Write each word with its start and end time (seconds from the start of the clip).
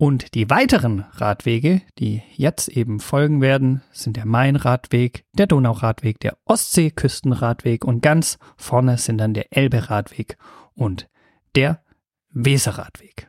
Und 0.00 0.34
die 0.36 0.48
weiteren 0.48 1.00
Radwege, 1.14 1.82
die 1.98 2.22
jetzt 2.36 2.68
eben 2.68 3.00
folgen 3.00 3.40
werden, 3.40 3.82
sind 3.90 4.16
der 4.16 4.26
Main-Radweg, 4.26 5.24
der 5.32 5.48
Donauradweg, 5.48 6.20
der 6.20 6.38
Ostseeküstenradweg 6.44 7.84
und 7.84 8.00
ganz 8.00 8.38
vorne 8.56 8.96
sind 8.96 9.18
dann 9.18 9.34
der 9.34 9.52
Elbe-Radweg 9.52 10.38
und 10.74 11.08
der 11.56 11.82
Weserradweg. 12.30 13.28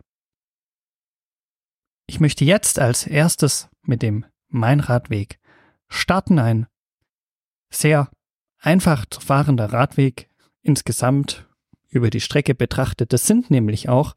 Ich 2.06 2.20
möchte 2.20 2.46
jetzt 2.46 2.78
als 2.78 3.08
erstes 3.08 3.70
mit 3.82 4.04
dem 4.04 4.26
Main-Radweg 4.50 5.40
starten. 5.88 6.38
Ein 6.38 6.68
sehr 7.72 8.12
einfach 8.60 9.08
zu 9.08 9.22
fahrender 9.22 9.74
Radweg 9.74 10.30
insgesamt 10.62 11.48
über 11.88 12.12
die 12.12 12.22
Strecke 12.22 12.54
betrachtet. 12.54 13.12
Das 13.12 13.26
sind 13.26 13.50
nämlich 13.50 13.90
auch 13.90 14.16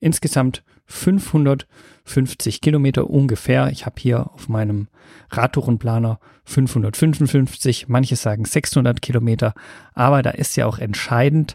insgesamt 0.00 0.64
550 0.86 2.60
Kilometer 2.60 3.08
ungefähr. 3.08 3.70
Ich 3.70 3.86
habe 3.86 4.00
hier 4.00 4.30
auf 4.32 4.48
meinem 4.48 4.88
Radtourenplaner 5.30 6.18
555, 6.44 7.88
manche 7.88 8.16
sagen 8.16 8.44
600 8.44 9.00
Kilometer, 9.00 9.54
aber 9.94 10.22
da 10.22 10.30
ist 10.30 10.56
ja 10.56 10.66
auch 10.66 10.78
entscheidend, 10.78 11.54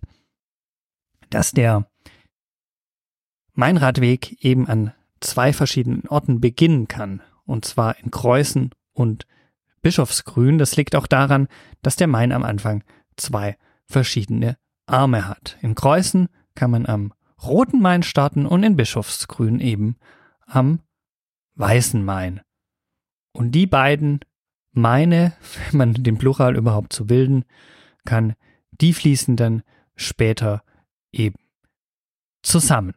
dass 1.29 1.51
der 1.51 1.87
Mainradweg 3.53 4.43
eben 4.43 4.67
an 4.67 4.93
zwei 5.19 5.51
verschiedenen 5.51 6.07
Orten 6.07 6.39
beginnen 6.39 6.87
kann, 6.87 7.21
und 7.45 7.65
zwar 7.65 7.97
in 7.99 8.11
Kreuzen 8.11 8.71
und 8.93 9.25
Bischofsgrün. 9.81 10.57
Das 10.57 10.75
liegt 10.75 10.95
auch 10.95 11.07
daran, 11.07 11.47
dass 11.81 11.95
der 11.95 12.07
Main 12.07 12.31
am 12.31 12.43
Anfang 12.43 12.83
zwei 13.15 13.57
verschiedene 13.85 14.57
Arme 14.85 15.27
hat. 15.27 15.57
In 15.61 15.75
Kreuzen 15.75 16.29
kann 16.55 16.71
man 16.71 16.85
am 16.85 17.13
Roten 17.43 17.81
Main 17.81 18.03
starten 18.03 18.45
und 18.45 18.63
in 18.63 18.75
Bischofsgrün 18.75 19.59
eben 19.59 19.97
am 20.45 20.79
Weißen 21.55 22.03
Main. 22.03 22.41
Und 23.31 23.51
die 23.51 23.67
beiden 23.67 24.21
Meine, 24.71 25.33
wenn 25.71 25.77
man 25.77 25.93
den 25.93 26.17
Plural 26.17 26.55
überhaupt 26.55 26.93
so 26.93 27.05
bilden 27.05 27.45
kann, 28.05 28.35
die 28.71 28.93
fließen 28.93 29.35
dann 29.35 29.63
später 29.95 30.63
eben 31.11 31.37
zusammen. 32.41 32.93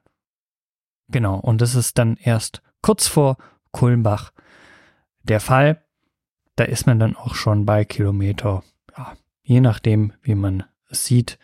Genau, 1.09 1.39
und 1.39 1.61
das 1.61 1.75
ist 1.75 1.99
dann 1.99 2.17
erst 2.17 2.63
kurz 2.83 3.07
vor 3.07 3.37
Kulmbach 3.73 4.33
der 5.23 5.41
Fall. 5.41 5.85
Da 6.57 6.65
ist 6.65 6.87
man 6.87 6.99
dann 6.99 7.17
auch 7.17 7.35
schon 7.35 7.67
bei 7.67 7.85
Kilometer, 7.85 8.63
ja, 8.97 9.17
je 9.43 9.61
nachdem, 9.61 10.13
wie 10.23 10.35
man 10.35 10.65
es 10.89 11.07
sieht, 11.07 11.39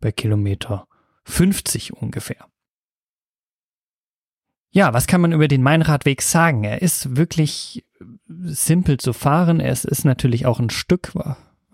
bei 0.00 0.12
Kilometer 0.12 0.86
50 1.26 1.92
ungefähr. 1.92 2.46
Ja, 4.70 4.94
was 4.94 5.06
kann 5.06 5.20
man 5.20 5.32
über 5.32 5.46
den 5.48 5.62
Mainradweg 5.62 6.22
sagen? 6.22 6.64
Er 6.64 6.80
ist 6.82 7.16
wirklich 7.16 7.84
simpel 8.28 8.98
zu 8.98 9.12
fahren. 9.12 9.60
Es 9.60 9.84
ist 9.84 10.04
natürlich 10.04 10.46
auch 10.46 10.60
ein 10.60 10.70
Stück. 10.70 11.12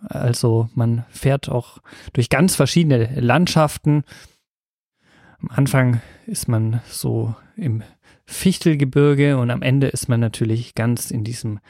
Also 0.02 0.68
man 0.74 1.04
fährt 1.10 1.48
auch 1.48 1.78
durch 2.12 2.28
ganz 2.28 2.56
verschiedene 2.56 3.20
Landschaften. 3.20 4.02
Am 5.40 5.48
Anfang 5.50 6.00
ist 6.26 6.48
man 6.48 6.80
so 6.88 7.36
im 7.56 7.84
Fichtelgebirge 8.24 9.36
und 9.36 9.50
am 9.50 9.62
Ende 9.62 9.88
ist 9.88 10.08
man 10.08 10.20
natürlich 10.20 10.74
ganz 10.74 11.10
in 11.10 11.24
diesem 11.24 11.60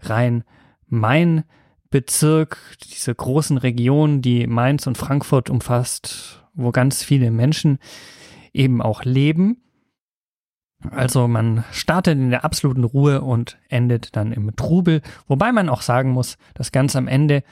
Rhein-Main-Bezirk, 0.00 2.58
dieser 2.92 3.14
großen 3.14 3.58
Region, 3.58 4.22
die 4.22 4.46
Mainz 4.46 4.86
und 4.86 4.98
Frankfurt 4.98 5.50
umfasst 5.50 6.39
wo 6.54 6.70
ganz 6.70 7.02
viele 7.02 7.30
Menschen 7.30 7.78
eben 8.52 8.82
auch 8.82 9.04
leben. 9.04 9.62
Also 10.90 11.28
man 11.28 11.64
startet 11.72 12.18
in 12.18 12.30
der 12.30 12.44
absoluten 12.44 12.84
Ruhe 12.84 13.20
und 13.20 13.58
endet 13.68 14.16
dann 14.16 14.32
im 14.32 14.54
Trubel, 14.56 15.02
wobei 15.26 15.52
man 15.52 15.68
auch 15.68 15.82
sagen 15.82 16.10
muss, 16.10 16.38
dass 16.54 16.72
ganz 16.72 16.96
am 16.96 17.06
Ende, 17.06 17.42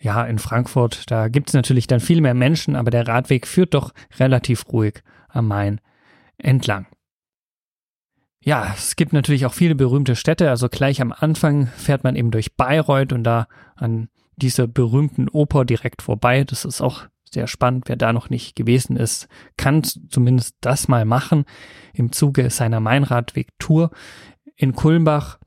ja, 0.00 0.24
in 0.24 0.38
Frankfurt, 0.38 1.10
da 1.10 1.28
gibt 1.28 1.50
es 1.50 1.54
natürlich 1.54 1.86
dann 1.86 2.00
viel 2.00 2.20
mehr 2.20 2.34
Menschen, 2.34 2.74
aber 2.74 2.90
der 2.90 3.06
Radweg 3.06 3.46
führt 3.46 3.74
doch 3.74 3.92
relativ 4.18 4.64
ruhig 4.72 5.02
am 5.28 5.46
Main 5.46 5.80
entlang. 6.36 6.86
Ja, 8.40 8.74
es 8.74 8.96
gibt 8.96 9.12
natürlich 9.12 9.46
auch 9.46 9.54
viele 9.54 9.74
berühmte 9.76 10.16
Städte, 10.16 10.50
also 10.50 10.68
gleich 10.68 11.00
am 11.00 11.12
Anfang 11.12 11.68
fährt 11.68 12.04
man 12.04 12.16
eben 12.16 12.30
durch 12.30 12.56
Bayreuth 12.56 13.12
und 13.12 13.24
da 13.24 13.46
an 13.76 14.08
dieser 14.36 14.66
berühmten 14.66 15.28
Oper 15.28 15.64
direkt 15.64 16.02
vorbei. 16.02 16.44
Das 16.44 16.64
ist 16.64 16.80
auch 16.80 17.04
sehr 17.34 17.46
spannend. 17.46 17.84
Wer 17.88 17.96
da 17.96 18.12
noch 18.12 18.30
nicht 18.30 18.56
gewesen 18.56 18.96
ist, 18.96 19.28
kann 19.56 19.84
zumindest 19.84 20.56
das 20.60 20.88
mal 20.88 21.04
machen. 21.04 21.44
Im 21.92 22.12
Zuge 22.12 22.48
seiner 22.50 22.80
Mainradweg-Tour 22.80 23.90
in 24.56 24.74
Kulmbach 24.74 25.38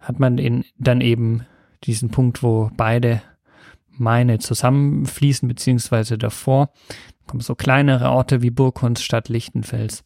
hat 0.00 0.18
man 0.18 0.38
in, 0.38 0.64
dann 0.76 1.00
eben 1.00 1.46
diesen 1.84 2.10
Punkt, 2.10 2.42
wo 2.42 2.70
beide 2.76 3.22
Maine 3.90 4.38
zusammenfließen, 4.38 5.48
beziehungsweise 5.48 6.18
davor. 6.18 6.70
kommen 7.26 7.40
so 7.40 7.54
kleinere 7.54 8.10
Orte 8.10 8.42
wie 8.42 8.50
Burgkunststadt, 8.50 9.28
Lichtenfels. 9.28 10.04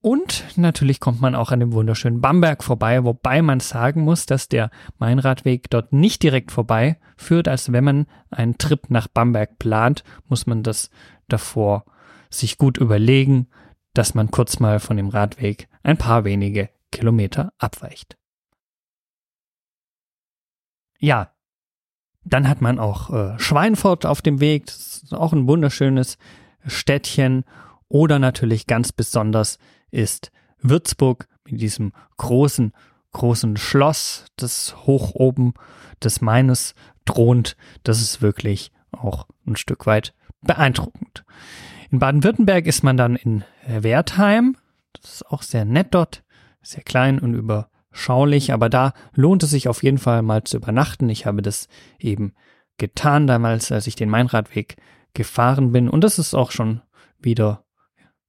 Und 0.00 0.44
natürlich 0.56 1.00
kommt 1.00 1.20
man 1.20 1.34
auch 1.34 1.50
an 1.50 1.60
dem 1.60 1.72
wunderschönen 1.72 2.20
Bamberg 2.20 2.62
vorbei, 2.62 3.02
wobei 3.04 3.42
man 3.42 3.60
sagen 3.60 4.02
muss, 4.02 4.26
dass 4.26 4.48
der 4.48 4.70
Mainradweg 4.98 5.68
dort 5.70 5.92
nicht 5.92 6.22
direkt 6.22 6.52
vorbei 6.52 7.00
führt. 7.16 7.48
Also 7.48 7.72
wenn 7.72 7.84
man 7.84 8.06
einen 8.30 8.56
Trip 8.58 8.88
nach 8.88 9.08
Bamberg 9.08 9.58
plant, 9.58 10.04
muss 10.28 10.46
man 10.46 10.62
das 10.62 10.90
davor 11.28 11.84
sich 12.30 12.58
gut 12.58 12.78
überlegen, 12.78 13.48
dass 13.94 14.14
man 14.14 14.30
kurz 14.30 14.60
mal 14.60 14.78
von 14.78 14.96
dem 14.96 15.08
Radweg 15.08 15.68
ein 15.82 15.96
paar 15.96 16.24
wenige 16.24 16.70
Kilometer 16.92 17.52
abweicht. 17.58 18.16
Ja, 20.98 21.32
dann 22.24 22.48
hat 22.48 22.60
man 22.60 22.78
auch 22.78 23.10
äh, 23.10 23.38
Schweinfurt 23.38 24.04
auf 24.04 24.22
dem 24.22 24.40
Weg, 24.40 24.66
das 24.66 25.02
ist 25.02 25.14
auch 25.14 25.32
ein 25.32 25.46
wunderschönes 25.46 26.18
Städtchen 26.66 27.44
oder 27.88 28.18
natürlich 28.18 28.66
ganz 28.66 28.92
besonders 28.92 29.58
ist 29.90 30.30
Würzburg 30.58 31.28
mit 31.44 31.60
diesem 31.60 31.92
großen, 32.16 32.72
großen 33.12 33.56
Schloss, 33.56 34.26
das 34.36 34.76
hoch 34.86 35.12
oben 35.14 35.54
des 36.02 36.20
Maines 36.20 36.74
thront. 37.04 37.56
Das 37.82 38.00
ist 38.00 38.20
wirklich 38.22 38.72
auch 38.92 39.26
ein 39.46 39.56
Stück 39.56 39.86
weit 39.86 40.14
beeindruckend. 40.42 41.24
In 41.90 41.98
Baden-Württemberg 41.98 42.66
ist 42.66 42.82
man 42.82 42.96
dann 42.96 43.16
in 43.16 43.44
Wertheim. 43.66 44.56
Das 45.00 45.14
ist 45.14 45.26
auch 45.26 45.42
sehr 45.42 45.64
nett 45.64 45.88
dort, 45.92 46.24
sehr 46.62 46.82
klein 46.82 47.18
und 47.18 47.34
überschaulich, 47.34 48.52
aber 48.52 48.68
da 48.68 48.92
lohnt 49.14 49.42
es 49.42 49.50
sich 49.50 49.68
auf 49.68 49.82
jeden 49.82 49.98
Fall 49.98 50.22
mal 50.22 50.44
zu 50.44 50.56
übernachten. 50.56 51.08
Ich 51.08 51.26
habe 51.26 51.42
das 51.42 51.68
eben 51.98 52.34
getan 52.78 53.26
damals, 53.26 53.72
als 53.72 53.86
ich 53.86 53.96
den 53.96 54.10
Mainradweg 54.10 54.76
gefahren 55.14 55.72
bin. 55.72 55.88
Und 55.88 56.02
das 56.02 56.18
ist 56.18 56.34
auch 56.34 56.50
schon 56.50 56.82
wieder 57.18 57.64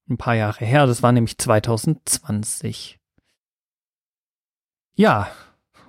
ein 0.10 0.18
paar 0.18 0.36
Jahre 0.36 0.66
her. 0.66 0.86
Das 0.86 1.04
war 1.04 1.12
nämlich 1.12 1.38
2020. 1.38 3.00
Ja, 4.96 5.30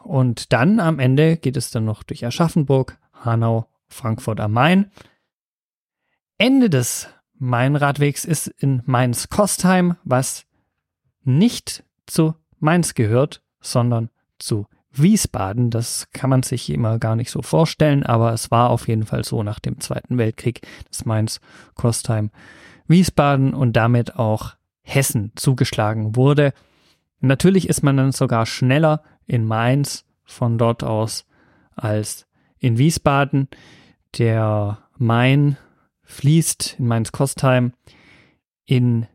und 0.04 0.52
dann 0.52 0.80
am 0.80 0.98
Ende 0.98 1.36
geht 1.36 1.56
es 1.56 1.70
dann 1.70 1.84
noch 1.84 2.02
durch 2.02 2.24
Aschaffenburg, 2.24 2.98
Hanau, 3.12 3.66
Frankfurt 3.88 4.40
am 4.40 4.52
Main. 4.52 4.90
Ende 6.36 6.70
des 6.70 7.08
Mainradwegs 7.34 8.24
ist 8.24 8.48
in 8.48 8.82
Mainz-Kostheim, 8.84 9.96
was 10.04 10.44
nicht 11.24 11.84
zu 12.06 12.34
Mainz 12.58 12.94
gehört, 12.94 13.42
sondern 13.60 14.10
zu 14.38 14.66
Wiesbaden. 14.92 15.70
Das 15.70 16.08
kann 16.12 16.30
man 16.30 16.42
sich 16.42 16.70
immer 16.70 16.98
gar 16.98 17.16
nicht 17.16 17.30
so 17.30 17.42
vorstellen, 17.42 18.04
aber 18.04 18.32
es 18.32 18.50
war 18.50 18.70
auf 18.70 18.88
jeden 18.88 19.06
Fall 19.06 19.24
so 19.24 19.42
nach 19.42 19.58
dem 19.58 19.80
Zweiten 19.80 20.18
Weltkrieg, 20.18 20.66
dass 20.88 21.04
Mainz, 21.04 21.40
Kostheim, 21.74 22.30
Wiesbaden 22.88 23.54
und 23.54 23.74
damit 23.74 24.16
auch 24.16 24.54
Hessen 24.82 25.32
zugeschlagen 25.36 26.16
wurde. 26.16 26.52
Natürlich 27.20 27.68
ist 27.68 27.82
man 27.82 27.96
dann 27.96 28.12
sogar 28.12 28.46
schneller 28.46 29.02
in 29.26 29.44
Mainz 29.44 30.04
von 30.24 30.58
dort 30.58 30.82
aus 30.82 31.26
als 31.74 32.26
in 32.58 32.78
Wiesbaden. 32.78 33.48
Der 34.18 34.78
Main 34.96 35.56
fließt 36.02 36.76
in 36.78 36.86
Mainz-Kostheim 36.86 37.72
in 38.64 39.06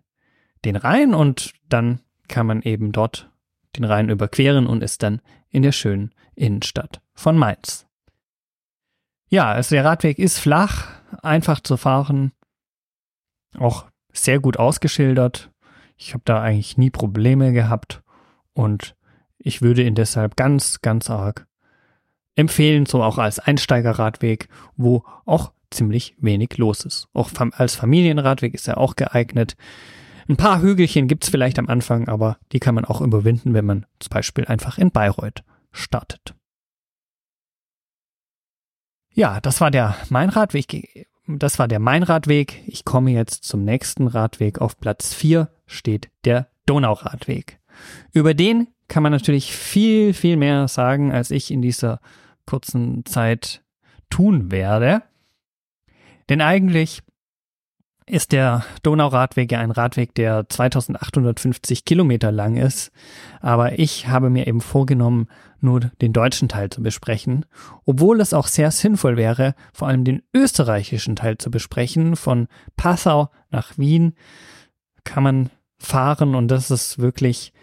den 0.66 0.76
Rhein 0.76 1.14
und 1.14 1.54
dann 1.70 2.00
kann 2.28 2.46
man 2.46 2.62
eben 2.62 2.92
dort 2.92 3.30
den 3.76 3.84
Rhein 3.84 4.10
überqueren 4.10 4.68
und 4.68 4.84
ist 4.84 5.04
dann 5.04 5.22
in 5.50 5.64
der 5.64 5.72
schönen 5.72 6.14
Innenstadt 6.36 7.02
von 7.14 7.38
Mainz. 7.38 7.88
Ja, 9.30 9.52
also 9.52 9.76
der 9.76 9.86
Radweg 9.86 10.20
ist 10.20 10.40
flach, 10.40 10.88
einfach 11.22 11.60
zu 11.60 11.78
fahren, 11.78 12.32
auch 13.58 13.86
sehr 14.12 14.40
gut 14.40 14.58
ausgeschildert. 14.58 15.52
Ich 15.98 16.14
habe 16.14 16.24
da 16.26 16.42
eigentlich 16.42 16.78
nie 16.78 16.90
Probleme 16.90 17.54
gehabt 17.54 18.02
und 18.54 18.96
ich 19.38 19.62
würde 19.62 19.84
ihn 19.84 19.96
deshalb 19.96 20.36
ganz, 20.36 20.82
ganz 20.82 21.10
arg 21.10 21.48
empfehlen, 22.36 22.86
so 22.86 23.04
auch 23.04 23.18
als 23.18 23.40
Einsteigerradweg, 23.40 24.48
wo 24.76 25.04
auch 25.26 25.52
ziemlich 25.70 26.16
wenig 26.20 26.58
los 26.58 26.86
ist. 26.86 27.08
Auch 27.14 27.30
als 27.52 27.76
Familienradweg 27.76 28.54
ist 28.54 28.68
er 28.68 28.78
auch 28.78 28.96
geeignet. 28.96 29.56
Ein 30.30 30.38
paar 30.38 30.62
Hügelchen 30.62 31.08
gibt's 31.08 31.30
vielleicht 31.30 31.60
am 31.60 31.68
Anfang, 31.68 32.08
aber 32.08 32.38
die 32.52 32.60
kann 32.60 32.76
man 32.76 32.86
auch 32.86 33.02
überwinden, 33.02 33.54
wenn 33.54 33.66
man 33.66 33.86
zum 34.00 34.10
Beispiel 34.10 34.46
einfach 34.46 34.78
in 34.78 34.92
Bayreuth 34.92 35.44
startet. 35.72 36.36
Ja, 39.14 39.42
das 39.42 39.62
war 39.62 39.70
der 39.70 39.96
Mainradweg. 40.10 41.08
Das 41.28 41.58
war 41.58 41.68
der 41.68 41.80
Mainradweg. 41.80 42.64
Ich 42.68 42.84
komme 42.84 43.12
jetzt 43.12 43.46
zum 43.46 43.64
nächsten 43.64 44.08
Radweg. 44.08 44.60
Auf 44.60 44.80
Platz 44.80 45.14
4 45.14 45.50
steht 45.66 46.10
der 46.26 46.50
Donauradweg. 46.66 47.60
Über 48.12 48.34
den 48.34 48.68
kann 48.88 49.04
man 49.04 49.12
natürlich 49.12 49.56
viel, 49.56 50.14
viel 50.14 50.38
mehr 50.38 50.68
sagen, 50.68 51.12
als 51.12 51.32
ich 51.32 51.50
in 51.50 51.62
dieser 51.62 52.00
kurzen 52.46 53.06
Zeit 53.06 53.64
tun 54.10 54.52
werde. 54.52 55.04
Denn 56.30 56.42
eigentlich 56.42 57.02
ist 58.06 58.32
der 58.32 58.66
Donauradweg 58.84 59.52
ja 59.52 59.60
ein 59.60 59.72
Radweg, 59.72 60.14
der 60.16 60.48
2850 60.50 61.86
Kilometer 61.86 62.32
lang 62.32 62.58
ist. 62.58 62.92
Aber 63.40 63.80
ich 63.80 64.08
habe 64.08 64.30
mir 64.30 64.48
eben 64.48 64.62
vorgenommen, 64.62 65.28
nur 65.60 65.80
den 65.80 66.12
deutschen 66.12 66.50
Teil 66.50 66.70
zu 66.70 66.84
besprechen, 66.84 67.46
obwohl 67.86 68.20
es 68.20 68.34
auch 68.34 68.48
sehr 68.48 68.70
sinnvoll 68.72 69.16
wäre, 69.16 69.56
vor 69.72 69.88
allem 69.88 70.04
den 70.04 70.22
österreichischen 70.34 71.16
Teil 71.16 71.38
zu 71.38 71.50
besprechen. 71.50 72.16
Von 72.18 72.48
Passau 72.76 73.30
nach 73.50 73.78
Wien 73.78 74.16
kann 75.06 75.24
man 75.24 75.50
fahren 75.78 76.36
und 76.36 76.50
das 76.50 76.70
ist 76.70 77.00
wirklich 77.00 77.54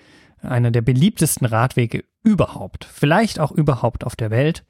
einer 0.42 0.70
der 0.70 0.82
beliebtesten 0.82 1.46
Radwege 1.46 2.04
überhaupt, 2.22 2.86
vielleicht 2.90 3.38
auch 3.38 3.52
überhaupt 3.52 4.04
auf 4.04 4.16
der 4.16 4.30
Welt. 4.30 4.64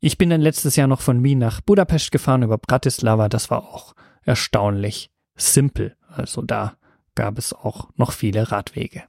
Ich 0.00 0.16
bin 0.16 0.30
dann 0.30 0.40
letztes 0.40 0.76
Jahr 0.76 0.86
noch 0.86 1.00
von 1.00 1.22
Wien 1.24 1.38
nach 1.38 1.60
Budapest 1.60 2.12
gefahren 2.12 2.42
über 2.42 2.56
Bratislava. 2.56 3.28
Das 3.28 3.50
war 3.50 3.64
auch 3.64 3.94
erstaunlich 4.28 5.10
simpel. 5.36 5.96
Also 6.08 6.42
da 6.42 6.76
gab 7.14 7.38
es 7.38 7.52
auch 7.52 7.88
noch 7.96 8.12
viele 8.12 8.52
Radwege. 8.52 9.04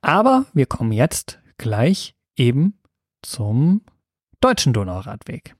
Aber 0.00 0.46
wir 0.54 0.66
kommen 0.66 0.92
jetzt 0.92 1.40
gleich 1.58 2.14
eben 2.36 2.78
zum 3.20 3.82
deutschen 4.40 4.72
Donauradweg. 4.72 5.56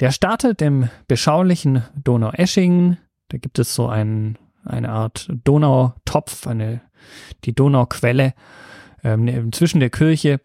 Der 0.00 0.12
startet 0.12 0.62
im 0.62 0.88
beschaulichen 1.08 1.82
Donaueschingen. 1.96 2.98
Da 3.28 3.38
gibt 3.38 3.58
es 3.58 3.74
so 3.74 3.88
ein, 3.88 4.38
eine 4.64 4.90
Art 4.90 5.28
Donautopf, 5.44 6.46
eine, 6.46 6.82
die 7.44 7.54
Donauquelle 7.54 8.34
ähm, 9.02 9.52
zwischen 9.52 9.80
der 9.80 9.90
Kirche 9.90 10.40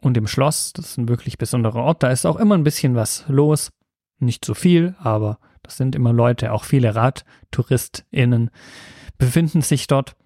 und 0.00 0.16
im 0.16 0.26
Schloss. 0.26 0.72
Das 0.74 0.90
ist 0.90 0.98
ein 0.98 1.08
wirklich 1.08 1.38
besonderer 1.38 1.82
Ort. 1.82 2.02
Da 2.02 2.10
ist 2.10 2.26
auch 2.26 2.36
immer 2.36 2.56
ein 2.56 2.64
bisschen 2.64 2.94
was 2.94 3.24
los. 3.26 3.70
Nicht 4.24 4.44
so 4.44 4.54
viel, 4.54 4.94
aber 4.98 5.38
das 5.62 5.76
sind 5.76 5.94
immer 5.94 6.12
Leute, 6.12 6.52
auch 6.52 6.64
viele 6.64 6.94
RadtouristInnen 6.94 8.50
befinden 9.18 9.62
sich 9.62 9.86
dort. 9.86 10.16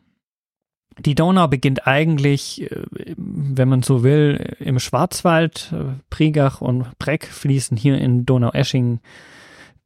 Die 0.98 1.14
Donau 1.14 1.46
beginnt 1.46 1.86
eigentlich, 1.86 2.62
äh, 2.62 2.84
wenn 3.16 3.68
man 3.68 3.82
so 3.82 4.02
will, 4.02 4.56
im 4.58 4.78
Schwarzwald. 4.78 5.72
Prigach 6.10 6.60
und 6.60 6.98
Breck 6.98 7.26
fließen 7.26 7.76
hier 7.76 7.98
in 7.98 8.26
Donaueschingen 8.26 9.00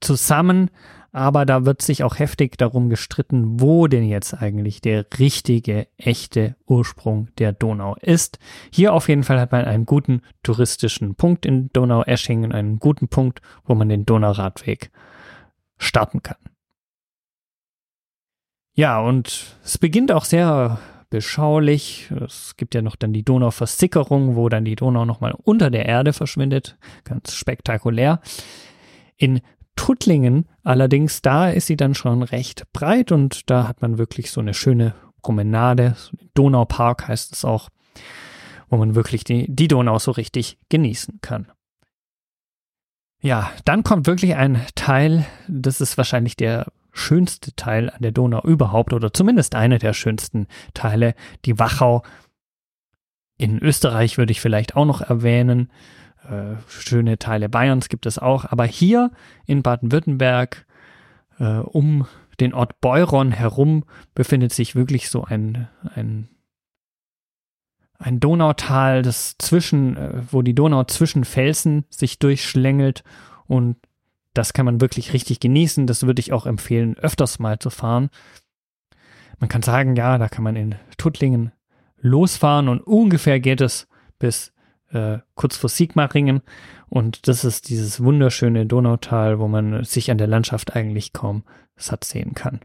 zusammen 0.01 0.71
aber 1.13 1.45
da 1.45 1.67
wird 1.67 1.83
sich 1.83 2.03
auch 2.03 2.19
heftig 2.19 2.57
darum 2.57 2.89
gestritten, 2.89 3.61
wo 3.61 3.87
denn 3.87 4.05
jetzt 4.05 4.35
eigentlich 4.35 4.81
der 4.81 5.05
richtige, 5.19 5.87
echte 5.99 6.57
Ursprung 6.67 7.29
der 7.37 7.53
Donau 7.53 7.97
ist. 8.01 8.39
Hier 8.73 8.95
auf 8.95 9.09
jeden 9.09 9.23
Fall 9.23 9.39
hat 9.39 9.53
man 9.53 9.67
einen 9.67 9.85
guten 9.85 10.23
touristischen 10.43 11.15
Punkt 11.15 11.45
in 11.45 11.71
Donau-Eschingen, 11.75 12.53
einen 12.53 12.79
guten 12.79 13.09
Punkt, 13.09 13.43
wo 13.65 13.75
man 13.75 13.91
den 13.91 14.07
Donauradweg 14.07 14.91
starten 15.77 16.23
kann. 16.23 16.39
Ja, 18.75 18.99
und 19.01 19.59
es 19.63 19.77
beginnt 19.77 20.13
auch 20.13 20.25
sehr 20.25 20.79
beschaulich. 21.11 22.11
Es 22.25 22.57
gibt 22.57 22.75
ja 22.75 22.81
noch 22.81 22.97
dann 22.97 23.13
die 23.13 23.23
Donauversickerung, 23.23 24.35
wo 24.35 24.49
dann 24.49 24.65
die 24.65 24.77
Donau 24.77 25.05
nochmal 25.05 25.35
unter 25.45 25.71
der 25.71 25.85
Erde 25.85 26.15
verschwindet. 26.15 26.79
Ganz 27.05 27.35
spektakulär. 27.35 28.23
In 29.19 29.43
Tuttlingen 29.77 30.49
allerdings, 30.63 31.23
da 31.23 31.49
ist 31.49 31.67
sie 31.67 31.77
dann 31.77 31.95
schon 31.95 32.23
recht 32.23 32.65
breit 32.73 33.13
und 33.13 33.51
da 33.51 33.67
hat 33.67 33.83
man 33.83 33.99
wirklich 33.99 34.31
so 34.31 34.41
eine 34.41 34.55
schöne 34.55 34.95
Promenade. 35.23 35.97
Donaupark 36.35 37.09
heißt 37.09 37.33
es 37.35 37.45
auch, 37.45 37.69
wo 38.69 38.77
man 38.77 38.95
wirklich 38.95 39.25
die, 39.25 39.47
die 39.49 39.69
Donau 39.69 39.99
so 39.99 40.11
richtig 40.11 40.59
genießen 40.69 41.21
kann. 41.21 41.51
Ja, 43.21 43.53
dann 43.65 43.85
kommt 43.85 44.07
wirklich 44.07 44.35
ein 44.35 44.67
Teil, 44.75 45.25
das 45.47 45.81
ist 45.81 45.97
wahrscheinlich 45.97 46.37
der 46.37 46.67
schönste 46.91 47.55
Teil 47.55 47.89
an 47.91 48.03
der 48.03 48.13
Donau 48.13 48.43
überhaupt 48.43 48.93
oder 48.93 49.13
zumindest 49.13 49.55
einer 49.55 49.79
der 49.79 49.93
schönsten 49.93 50.47
Teile, 50.75 51.15
die 51.45 51.59
Wachau. 51.59 52.03
In 53.39 53.59
Österreich 53.59 54.19
würde 54.19 54.33
ich 54.33 54.41
vielleicht 54.41 54.77
auch 54.77 54.85
noch 54.85 55.01
erwähnen. 55.01 55.71
Äh, 56.29 56.57
schöne 56.69 57.19
Teile 57.19 57.49
Bayerns 57.49 57.89
gibt 57.89 58.07
es 58.07 58.19
auch, 58.19 58.45
aber 58.45 58.65
hier 58.65 59.11
in 59.47 59.63
Baden-Württemberg 59.63 60.67
äh, 61.39 61.59
um 61.59 62.07
den 62.41 62.55
Ort 62.55 62.81
Beuron 62.81 63.33
herum 63.33 63.85
befindet 64.15 64.53
sich 64.53 64.75
wirklich 64.75 65.11
so 65.11 65.25
ein, 65.25 65.69
ein, 65.95 66.29
ein 67.99 68.21
Donautal, 68.21 69.03
das 69.03 69.37
zwischen, 69.39 69.97
äh, 69.97 70.23
wo 70.31 70.43
die 70.43 70.55
Donau 70.55 70.85
zwischen 70.85 71.25
Felsen 71.25 71.85
sich 71.91 72.19
durchschlängelt 72.19 73.03
und 73.47 73.77
das 74.35 74.53
kann 74.53 74.65
man 74.65 74.81
wirklich 74.81 75.13
richtig 75.13 75.41
genießen. 75.41 75.87
Das 75.87 76.07
würde 76.07 76.21
ich 76.21 76.33
auch 76.33 76.47
empfehlen, 76.47 76.97
öfters 76.97 77.39
mal 77.39 77.59
zu 77.59 77.69
fahren. 77.69 78.09
Man 79.39 79.49
kann 79.49 79.63
sagen, 79.63 79.95
ja, 79.97 80.17
da 80.19 80.29
kann 80.29 80.45
man 80.45 80.57
in 80.57 80.75
Tuttlingen 80.97 81.53
losfahren 81.99 82.69
und 82.69 82.81
ungefähr 82.81 83.41
geht 83.41 83.61
es 83.61 83.89
bis 84.19 84.53
äh, 84.93 85.19
kurz 85.35 85.57
vor 85.57 85.71
Sigmaringen. 85.71 86.43
Und 86.89 87.29
das 87.29 87.45
ist 87.45 87.69
dieses 87.69 88.03
wunderschöne 88.03 88.67
Donautal, 88.67 89.39
wo 89.39 89.49
man 89.49 89.85
sich 89.85 90.11
an 90.11 90.19
der 90.19 90.27
Landschaft 90.27 90.77
eigentlich 90.77 91.13
kaum 91.13 91.45
satt 91.77 92.05
sehen 92.05 92.35
kann. 92.35 92.61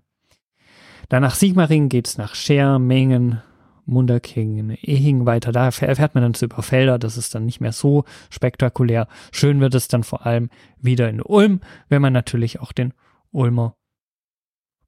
Dann 1.10 1.22
nach 1.22 1.36
Sigmaringen 1.36 1.90
geht's 1.90 2.18
nach 2.18 2.36
Scher, 2.36 2.80
Mengen, 2.80 3.42
Munderkingen, 3.86 4.72
Ehingen 4.72 5.26
weiter. 5.26 5.52
Da 5.54 5.66
erfährt 5.66 6.14
man 6.14 6.22
dann 6.22 6.34
zu 6.34 6.46
über 6.46 6.62
Felder. 6.62 7.00
Das 7.00 7.18
ist 7.18 7.34
dann 7.34 7.46
nicht 7.46 7.62
mehr 7.62 7.72
so 7.72 8.04
spektakulär. 8.30 9.08
Schön 9.32 9.62
wird 9.62 9.74
es 9.76 9.88
dann 9.88 10.04
vor 10.04 10.26
allem 10.26 10.50
wieder 10.80 11.10
in 11.10 11.22
Ulm, 11.22 11.62
wenn 11.88 12.02
man 12.02 12.14
natürlich 12.14 12.60
auch 12.60 12.74
den 12.74 12.94
Ulmer 13.32 13.76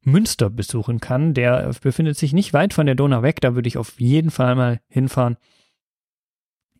Münster 0.02 0.50
besuchen 0.50 1.00
kann. 1.00 1.34
Der 1.34 1.72
befindet 1.82 2.18
sich 2.18 2.34
nicht 2.34 2.54
weit 2.54 2.74
von 2.74 2.86
der 2.86 2.96
Donau 2.96 3.24
weg. 3.24 3.40
Da 3.42 3.56
würde 3.56 3.68
ich 3.68 3.78
auf 3.78 4.00
jeden 4.00 4.32
Fall 4.32 4.56
mal 4.56 4.82
hinfahren 4.90 5.38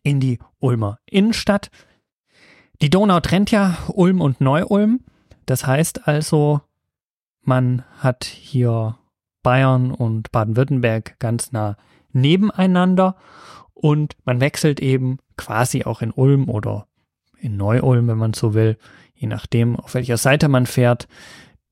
in 0.02 0.20
die 0.20 0.38
Ulmer 0.58 0.98
Innenstadt. 1.06 1.70
Die 2.82 2.90
Donau 2.90 3.20
trennt 3.20 3.50
ja 3.50 3.76
Ulm 3.88 4.20
und 4.20 4.40
Neu-Ulm. 4.40 5.00
Das 5.46 5.66
heißt 5.66 6.06
also, 6.08 6.60
man 7.42 7.84
hat 7.98 8.24
hier 8.24 8.98
Bayern 9.42 9.90
und 9.90 10.30
Baden-Württemberg 10.32 11.18
ganz 11.18 11.52
nah 11.52 11.76
nebeneinander 12.12 13.16
und 13.74 14.16
man 14.24 14.40
wechselt 14.40 14.80
eben 14.80 15.18
quasi 15.36 15.84
auch 15.84 16.02
in 16.02 16.10
Ulm 16.10 16.48
oder 16.48 16.86
in 17.38 17.56
Neu-Ulm, 17.56 18.08
wenn 18.08 18.18
man 18.18 18.34
so 18.34 18.52
will, 18.54 18.76
je 19.14 19.26
nachdem, 19.26 19.76
auf 19.76 19.94
welcher 19.94 20.18
Seite 20.18 20.48
man 20.48 20.66
fährt, 20.66 21.08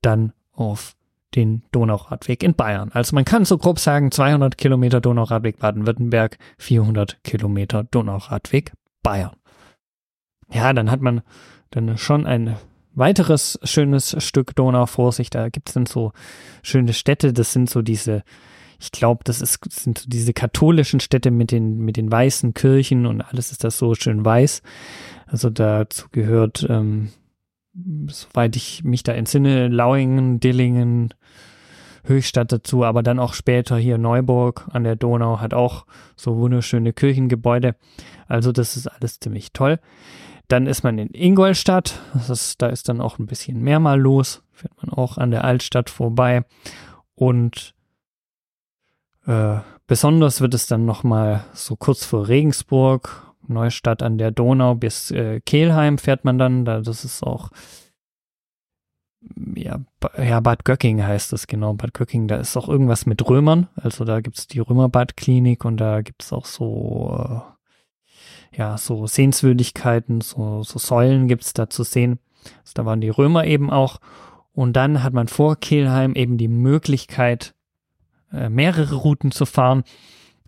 dann 0.01 0.33
auf 0.51 0.95
den 1.35 1.63
Donauradweg 1.71 2.43
in 2.43 2.55
Bayern. 2.55 2.91
Also 2.93 3.15
man 3.15 3.25
kann 3.25 3.45
so 3.45 3.57
grob 3.57 3.79
sagen 3.79 4.11
200 4.11 4.57
Kilometer 4.57 5.01
Donauradweg 5.01 5.59
Baden-Württemberg, 5.59 6.37
400 6.57 7.23
Kilometer 7.23 7.83
Donauradweg 7.83 8.73
Bayern. 9.03 9.35
Ja, 10.51 10.73
dann 10.73 10.89
hat 10.89 11.01
man 11.01 11.21
dann 11.69 11.97
schon 11.97 12.25
ein 12.25 12.55
weiteres 12.93 13.59
schönes 13.63 14.15
Stück 14.23 14.55
Donau 14.55 14.85
vor 14.85 15.11
sich. 15.11 15.29
Da 15.29 15.49
gibt's 15.49 15.73
dann 15.73 15.85
so 15.85 16.11
schöne 16.63 16.93
Städte. 16.93 17.33
Das 17.33 17.53
sind 17.53 17.69
so 17.69 17.81
diese, 17.81 18.23
ich 18.79 18.91
glaube, 18.91 19.23
das 19.23 19.41
ist, 19.41 19.59
sind 19.71 19.99
so 19.99 20.09
diese 20.09 20.33
katholischen 20.33 20.99
Städte 20.99 21.31
mit 21.31 21.51
den, 21.51 21.77
mit 21.77 21.97
den 21.97 22.11
weißen 22.11 22.53
Kirchen 22.53 23.05
und 23.05 23.21
alles 23.21 23.51
ist 23.51 23.63
das 23.63 23.77
so 23.77 23.93
schön 23.93 24.25
weiß. 24.25 24.61
Also 25.27 25.49
dazu 25.49 26.07
gehört, 26.11 26.65
ähm, 26.69 27.09
soweit 28.07 28.55
ich 28.55 28.83
mich 28.83 29.03
da 29.03 29.13
entsinne, 29.13 29.67
Lauingen, 29.67 30.39
Dillingen, 30.39 31.13
Höchstadt 32.03 32.51
dazu, 32.51 32.83
aber 32.83 33.03
dann 33.03 33.19
auch 33.19 33.33
später 33.33 33.77
hier 33.77 33.97
Neuburg 33.97 34.67
an 34.71 34.83
der 34.83 34.95
Donau 34.95 35.39
hat 35.39 35.53
auch 35.53 35.85
so 36.15 36.37
wunderschöne 36.37 36.93
Kirchengebäude. 36.93 37.75
Also 38.27 38.51
das 38.51 38.77
ist 38.77 38.87
alles 38.87 39.19
ziemlich 39.19 39.53
toll. 39.53 39.79
Dann 40.47 40.65
ist 40.65 40.83
man 40.83 40.97
in 40.97 41.09
Ingolstadt. 41.13 41.99
Ist, 42.27 42.61
da 42.61 42.67
ist 42.67 42.89
dann 42.89 43.01
auch 43.01 43.19
ein 43.19 43.27
bisschen 43.27 43.61
mehr 43.61 43.79
mal 43.79 43.99
los. 43.99 44.41
Fährt 44.51 44.73
man 44.81 44.91
auch 44.91 45.17
an 45.17 45.31
der 45.31 45.43
Altstadt 45.43 45.89
vorbei. 45.89 46.43
Und 47.13 47.75
äh, 49.27 49.57
besonders 49.85 50.41
wird 50.41 50.55
es 50.55 50.65
dann 50.65 50.85
nochmal 50.85 51.43
so 51.53 51.75
kurz 51.75 52.03
vor 52.03 52.27
Regensburg, 52.27 53.28
Neustadt 53.49 54.03
an 54.03 54.17
der 54.17 54.31
Donau 54.31 54.75
bis 54.75 55.11
äh, 55.11 55.41
Kehlheim 55.41 55.97
fährt 55.97 56.25
man 56.25 56.37
dann. 56.37 56.65
Da, 56.65 56.81
das 56.81 57.03
ist 57.03 57.23
auch 57.23 57.49
ja, 59.55 59.79
ja, 60.17 60.39
Bad 60.39 60.65
Göcking 60.65 61.03
heißt 61.03 61.33
es 61.33 61.47
genau, 61.47 61.73
Bad 61.73 61.93
Göcking, 61.93 62.27
da 62.27 62.37
ist 62.37 62.55
auch 62.55 62.69
irgendwas 62.69 63.05
mit 63.05 63.27
Römern, 63.27 63.67
also 63.75 64.05
da 64.05 64.21
gibt's 64.21 64.47
die 64.47 64.59
Römerbadklinik 64.59 65.65
und 65.65 65.77
da 65.77 66.01
gibt's 66.01 66.31
auch 66.31 66.45
so, 66.45 67.43
äh, 68.53 68.57
ja, 68.57 68.77
so 68.77 69.07
Sehenswürdigkeiten, 69.07 70.21
so, 70.21 70.63
so 70.63 70.79
Säulen 70.79 71.27
gibt's 71.27 71.53
da 71.53 71.69
zu 71.69 71.83
sehen. 71.83 72.19
Also 72.61 72.73
da 72.75 72.85
waren 72.85 73.01
die 73.01 73.09
Römer 73.09 73.45
eben 73.45 73.69
auch 73.69 73.99
und 74.53 74.73
dann 74.73 75.03
hat 75.03 75.13
man 75.13 75.27
vor 75.27 75.57
Kelheim 75.57 76.15
eben 76.15 76.37
die 76.37 76.47
Möglichkeit, 76.47 77.53
äh, 78.31 78.49
mehrere 78.49 78.95
Routen 78.95 79.31
zu 79.31 79.45
fahren. 79.45 79.83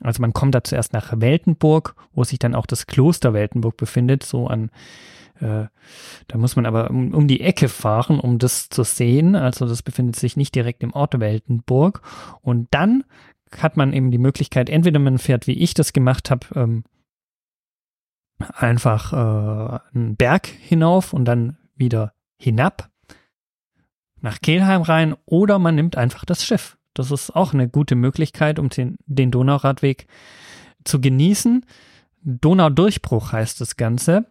Also 0.02 0.22
man 0.22 0.34
kommt 0.34 0.56
da 0.56 0.64
zuerst 0.64 0.94
nach 0.94 1.14
Weltenburg, 1.16 1.96
wo 2.14 2.24
sich 2.24 2.40
dann 2.40 2.56
auch 2.56 2.66
das 2.66 2.88
Kloster 2.88 3.34
Weltenburg 3.34 3.78
befindet, 3.78 4.24
so 4.24 4.48
an 4.48 4.72
äh, 5.40 5.66
da 6.28 6.38
muss 6.38 6.56
man 6.56 6.66
aber 6.66 6.92
um, 6.92 7.14
um, 7.14 7.28
die 7.28 7.42
Ecke 7.42 7.68
fahren, 7.68 8.20
um 8.20 8.38
das 8.38 8.70
zu 8.70 8.84
sehen. 8.84 9.36
Also 9.36 9.68
das 9.68 9.82
befindet 9.82 10.16
sich 10.16 10.38
nicht 10.38 10.54
direkt 10.54 10.84
im 10.84 10.94
Ort 10.94 11.20
Weltenburg. 11.20 12.02
Und 12.42 12.68
dann 12.72 13.04
hat 13.58 13.76
man 13.76 13.92
eben 13.92 14.12
die 14.12 14.20
Möglichkeit, 14.20 14.70
entweder 14.70 15.00
man 15.00 15.18
fährt, 15.18 15.48
wie 15.48 15.58
ich 15.58 15.74
das 15.74 15.94
gemacht 15.94 16.30
habe, 16.30 16.46
ähm, 16.56 16.84
einfach 18.54 19.14
äh, 19.14 19.80
einen 19.94 20.16
Berg 20.16 20.48
hinauf 20.48 21.12
und 21.12 21.26
dann 21.26 21.58
wieder 21.76 22.14
hinab 22.38 22.90
nach 24.22 24.40
Kelheim 24.40 24.84
rein, 24.84 25.16
oder 25.26 25.58
man 25.58 25.76
nimmt 25.76 25.98
einfach 25.98 26.26
das 26.26 26.46
Schiff. 26.46 26.78
Das 26.94 27.12
ist 27.12 27.36
auch 27.36 27.54
eine 27.54 27.70
gute 27.70 27.96
Möglichkeit, 27.96 28.60
um 28.60 28.70
den, 28.70 28.98
den 29.06 29.32
Donauradweg 29.32 30.08
zu 30.84 31.00
genießen. 31.00 31.66
Donaudurchbruch 32.24 33.32
heißt 33.32 33.62
das 33.62 33.78
Ganze. 33.78 34.26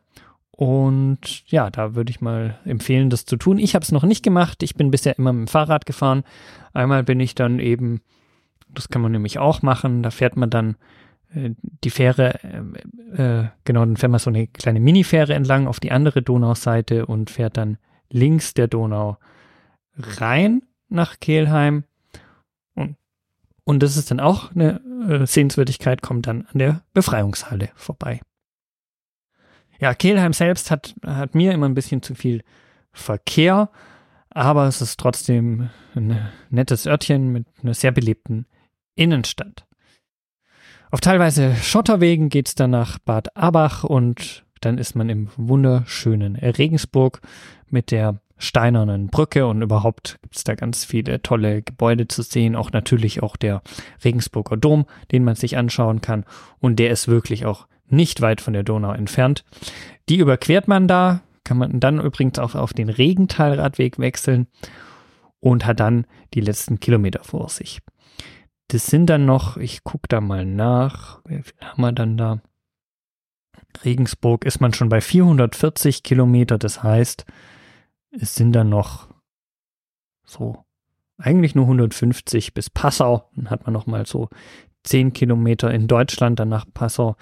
Und 0.51 1.51
ja, 1.51 1.71
da 1.71 1.95
würde 1.95 2.11
ich 2.11 2.21
mal 2.21 2.59
empfehlen, 2.65 3.09
das 3.09 3.25
zu 3.25 3.37
tun. 3.37 3.59
Ich 3.59 3.75
habe 3.75 3.83
es 3.83 3.93
noch 3.93 4.05
nicht 4.05 4.23
gemacht. 4.23 4.63
Ich 4.63 4.75
bin 4.75 4.91
bisher 4.91 5.19
immer 5.19 5.33
mit 5.33 5.49
dem 5.49 5.51
Fahrrad 5.51 5.87
gefahren. 5.87 6.23
Einmal 6.75 7.03
bin 7.03 7.19
ich 7.19 7.35
dann 7.35 7.61
eben, 7.61 8.03
das 8.69 8.91
kann 8.91 9.01
man 9.01 9.13
nämlich 9.13 9.39
auch 9.39 9.63
machen, 9.63 10.03
da 10.03 10.11
fährt 10.11 10.37
man 10.37 10.51
dann 10.51 10.77
äh, 11.35 11.51
die 11.85 11.91
Fähre, 11.91 12.39
äh, 13.17 13.23
äh, 13.23 13.49
genau, 13.65 13.81
dann 13.81 13.97
fährt 13.97 14.13
man 14.13 14.21
so 14.21 14.31
eine 14.31 14.47
kleine 14.49 14.81
Mini-Fähre 14.81 15.35
entlang 15.35 15.67
auf 15.67 15.81
die 15.81 15.93
andere 15.93 16.23
Donauseite 16.23 17.07
und 17.07 17.31
fährt 17.31 17.57
dann 17.57 17.79
links 18.11 18.55
der 18.55 18.69
Donau 18.69 19.17
rein 19.97 20.63
nach 20.89 21.21
Kelheim. 21.21 21.85
Und, 23.65 23.83
das 23.83 23.97
ist 23.97 24.11
dann 24.11 24.21
auch 24.21 24.51
eine 24.53 24.81
äh, 25.09 25.27
Sehenswürdigkeit, 25.27 26.03
kommt 26.03 26.27
dann 26.27 26.47
an 26.53 26.59
der 26.59 26.83
Befreiungshalle 26.93 27.71
vorbei. 27.75 28.21
Ja, 29.79 29.95
Kelheim 29.95 30.33
selbst 30.33 30.71
hat, 30.71 30.95
hat 31.05 31.35
mir 31.35 31.53
immer 31.53 31.67
ein 31.67 31.75
bisschen 31.75 32.03
zu 32.03 32.15
viel 32.15 32.43
Verkehr, 32.93 33.71
aber 34.29 34.67
es 34.67 34.81
ist 34.81 35.01
trotzdem 35.01 35.71
ein 35.95 36.29
nettes 36.51 36.87
Örtchen 36.87 37.33
mit 37.33 37.47
einer 37.63 37.75
sehr 37.75 37.93
belebten 37.93 38.47
Innenstadt. 38.95 39.67
Auf 40.91 41.01
teilweise 41.01 41.55
Schotterwegen 41.55 42.29
geht's 42.29 42.55
dann 42.55 42.71
nach 42.71 42.99
Bad 42.99 43.37
Abach 43.37 43.85
und 43.85 44.45
dann 44.61 44.77
ist 44.77 44.95
man 44.95 45.09
im 45.09 45.29
wunderschönen 45.37 46.37
Regensburg 46.37 47.21
mit 47.69 47.91
der 47.91 48.21
steinernen 48.41 49.09
Brücke 49.09 49.47
und 49.47 49.63
überhaupt 49.63 50.19
gibt's 50.23 50.45
da 50.45 50.55
ganz 50.55 50.85
viele 50.85 51.23
tolle 51.23 51.63
Gebäude 51.63 52.09
zu 52.09 52.23
sehen, 52.23 52.57
auch 52.57 52.73
natürlich 52.73 53.23
auch 53.23 53.37
der 53.37 53.63
Regensburger 54.05 54.57
Dom, 54.57 54.87
den 55.13 55.25
man 55.25 55.37
sich 55.37 55.57
anschauen 55.57 56.01
kann 56.01 56.25
und 56.59 56.79
der 56.79 56.91
ist 56.91 57.07
wirklich 57.07 57.47
auch 57.47 57.67
nicht 57.87 58.21
weit 58.21 58.41
von 58.41 58.53
der 58.53 58.63
Donau 58.63 58.93
entfernt. 58.93 59.45
Die 60.09 60.17
überquert 60.17 60.69
man 60.69 60.89
da, 60.89 61.23
kann 61.45 61.59
man 61.59 61.81
dann 61.81 62.01
übrigens 62.01 62.39
auch 62.39 62.55
auf 62.55 62.73
den 62.73 62.89
Regentalradweg 62.89 63.99
wechseln 63.99 64.47
und 65.41 65.67
hat 65.67 65.81
dann 65.81 66.07
die 66.35 66.41
letzten 66.41 66.81
Kilometer 66.81 67.25
vor 67.25 67.49
sich. 67.49 67.81
Das 68.69 68.87
sind 68.87 69.07
dann 69.07 69.27
noch, 69.27 69.57
ich 69.57 69.83
gucke 69.83 70.07
da 70.09 70.21
mal 70.21 70.47
nach, 70.47 71.21
wie 71.27 71.43
viel 71.43 71.55
haben 71.61 71.83
wir 71.83 71.93
dann 71.93 72.17
da? 72.17 72.41
Regensburg 73.85 74.45
ist 74.45 74.61
man 74.61 74.73
schon 74.73 74.89
bei 74.89 75.01
440 75.01 76.03
Kilometer, 76.03 76.59
das 76.59 76.83
heißt, 76.83 77.25
es 78.11 78.35
sind 78.35 78.53
dann 78.53 78.69
noch 78.69 79.09
so 80.25 80.65
eigentlich 81.19 81.55
nur 81.55 81.65
150 81.65 82.55
bis 82.55 82.71
Passau. 82.71 83.29
Dann 83.37 83.51
hat 83.51 83.65
man 83.65 83.73
noch 83.73 83.87
mal 83.87 84.07
so 84.07 84.29
zehn 84.83 85.13
Kilometer 85.13 85.71
in 85.73 85.87
Deutschland, 85.87 86.41
dann 86.41 86.49
nach 86.49 86.67
Passau. 86.73 87.17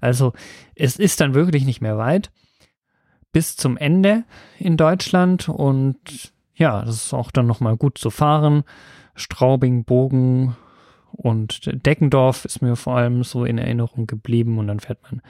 Also 0.00 0.32
es 0.74 0.96
ist 0.96 1.20
dann 1.20 1.34
wirklich 1.34 1.64
nicht 1.64 1.80
mehr 1.80 1.98
weit 1.98 2.30
bis 3.32 3.56
zum 3.56 3.76
Ende 3.76 4.24
in 4.58 4.76
Deutschland 4.76 5.48
und 5.48 6.32
ja, 6.54 6.82
das 6.84 6.96
ist 6.96 7.14
auch 7.14 7.30
dann 7.30 7.46
nochmal 7.46 7.76
gut 7.76 7.98
zu 7.98 8.10
fahren. 8.10 8.62
Straubing, 9.14 9.84
Bogen 9.84 10.56
und 11.12 11.70
Deckendorf 11.86 12.44
ist 12.44 12.62
mir 12.62 12.76
vor 12.76 12.96
allem 12.96 13.24
so 13.24 13.44
in 13.44 13.58
Erinnerung 13.58 14.06
geblieben 14.06 14.58
und 14.58 14.66
dann 14.68 14.80
fährt 14.80 15.02
man 15.02 15.22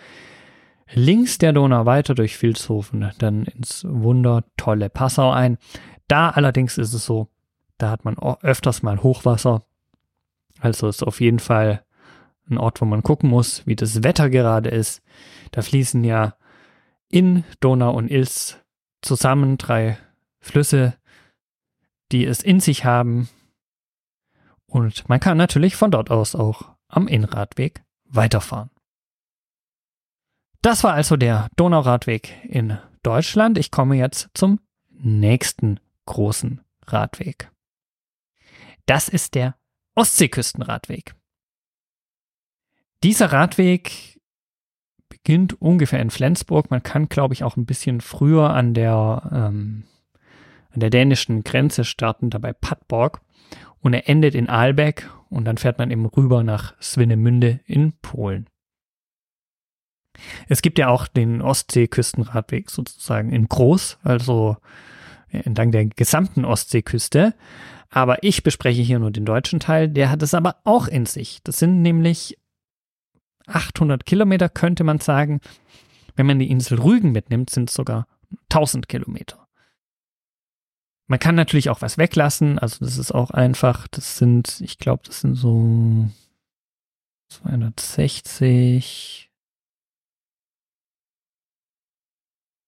links 0.92 1.38
der 1.38 1.52
Donau 1.52 1.86
weiter 1.86 2.14
durch 2.14 2.40
Vilshofen, 2.40 3.10
dann 3.18 3.44
ins 3.44 3.84
wundertolle 3.88 4.90
Passau 4.90 5.30
ein. 5.30 5.58
Da 6.08 6.30
allerdings 6.30 6.78
ist 6.78 6.94
es 6.94 7.04
so, 7.04 7.28
da 7.78 7.90
hat 7.90 8.04
man 8.04 8.16
öfters 8.42 8.82
mal 8.82 9.02
Hochwasser 9.02 9.62
also 10.62 10.88
ist 10.88 11.02
auf 11.02 11.20
jeden 11.20 11.40
Fall 11.40 11.84
ein 12.48 12.56
Ort, 12.56 12.80
wo 12.80 12.84
man 12.84 13.02
gucken 13.02 13.28
muss, 13.28 13.66
wie 13.66 13.74
das 13.74 14.04
Wetter 14.04 14.30
gerade 14.30 14.70
ist. 14.70 15.02
Da 15.50 15.60
fließen 15.60 16.04
ja 16.04 16.36
in 17.08 17.44
Donau 17.58 17.92
und 17.92 18.10
Ilz 18.10 18.58
zusammen 19.02 19.58
drei 19.58 19.98
Flüsse, 20.38 20.94
die 22.12 22.24
es 22.24 22.42
in 22.42 22.60
sich 22.60 22.84
haben. 22.84 23.28
Und 24.66 25.08
man 25.08 25.18
kann 25.18 25.36
natürlich 25.36 25.74
von 25.74 25.90
dort 25.90 26.10
aus 26.10 26.36
auch 26.36 26.70
am 26.86 27.08
Innradweg 27.08 27.82
weiterfahren. 28.04 28.70
Das 30.62 30.84
war 30.84 30.94
also 30.94 31.16
der 31.16 31.48
Donauradweg 31.56 32.36
in 32.44 32.78
Deutschland. 33.02 33.58
Ich 33.58 33.72
komme 33.72 33.96
jetzt 33.96 34.28
zum 34.32 34.60
nächsten 34.90 35.80
großen 36.06 36.60
Radweg. 36.86 37.50
Das 38.86 39.08
ist 39.08 39.34
der 39.34 39.56
Ostseeküstenradweg. 39.96 41.16
Dieser 43.02 43.32
Radweg 43.32 44.20
beginnt 45.08 45.60
ungefähr 45.60 46.00
in 46.00 46.10
Flensburg. 46.10 46.70
Man 46.70 46.84
kann, 46.84 47.08
glaube 47.08 47.34
ich, 47.34 47.42
auch 47.42 47.56
ein 47.56 47.66
bisschen 47.66 48.00
früher 48.00 48.50
an 48.50 48.72
der, 48.72 49.30
ähm, 49.32 49.82
an 50.70 50.78
der 50.78 50.90
dänischen 50.90 51.42
Grenze 51.42 51.84
starten, 51.84 52.30
dabei 52.30 52.52
Padborg. 52.52 53.20
Und 53.80 53.94
er 53.94 54.08
endet 54.08 54.36
in 54.36 54.48
Aalbeck 54.48 55.10
und 55.28 55.44
dann 55.44 55.58
fährt 55.58 55.78
man 55.78 55.90
eben 55.90 56.06
rüber 56.06 56.44
nach 56.44 56.80
Swinemünde 56.80 57.58
in 57.66 57.94
Polen. 58.00 58.48
Es 60.48 60.62
gibt 60.62 60.78
ja 60.78 60.88
auch 60.88 61.06
den 61.06 61.42
Ostseeküstenradweg 61.42 62.70
sozusagen 62.70 63.32
in 63.32 63.48
groß, 63.48 63.98
also 64.02 64.56
entlang 65.28 65.72
der 65.72 65.86
gesamten 65.86 66.44
Ostseeküste. 66.44 67.34
Aber 67.90 68.22
ich 68.22 68.42
bespreche 68.42 68.82
hier 68.82 68.98
nur 68.98 69.10
den 69.10 69.24
deutschen 69.24 69.60
Teil, 69.60 69.88
der 69.88 70.10
hat 70.10 70.22
es 70.22 70.34
aber 70.34 70.56
auch 70.64 70.88
in 70.88 71.06
sich. 71.06 71.40
Das 71.44 71.58
sind 71.58 71.82
nämlich 71.82 72.38
800 73.46 74.06
Kilometer, 74.06 74.48
könnte 74.48 74.84
man 74.84 74.98
sagen. 74.98 75.40
Wenn 76.14 76.26
man 76.26 76.38
die 76.38 76.50
Insel 76.50 76.78
Rügen 76.78 77.12
mitnimmt, 77.12 77.50
sind 77.50 77.68
es 77.68 77.74
sogar 77.74 78.06
1000 78.50 78.88
Kilometer. 78.88 79.46
Man 81.06 81.18
kann 81.18 81.34
natürlich 81.34 81.68
auch 81.68 81.82
was 81.82 81.98
weglassen, 81.98 82.58
also 82.58 82.84
das 82.84 82.96
ist 82.96 83.12
auch 83.12 83.30
einfach. 83.30 83.88
Das 83.88 84.16
sind, 84.16 84.60
ich 84.60 84.78
glaube, 84.78 85.02
das 85.04 85.20
sind 85.20 85.34
so 85.34 86.08
260. 87.28 89.31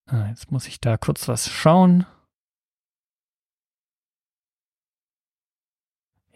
Ah, 0.06 0.28
jetzt 0.28 0.50
muss 0.50 0.66
ich 0.66 0.80
da 0.80 0.96
kurz 0.96 1.28
was 1.28 1.50
schauen. 1.50 2.06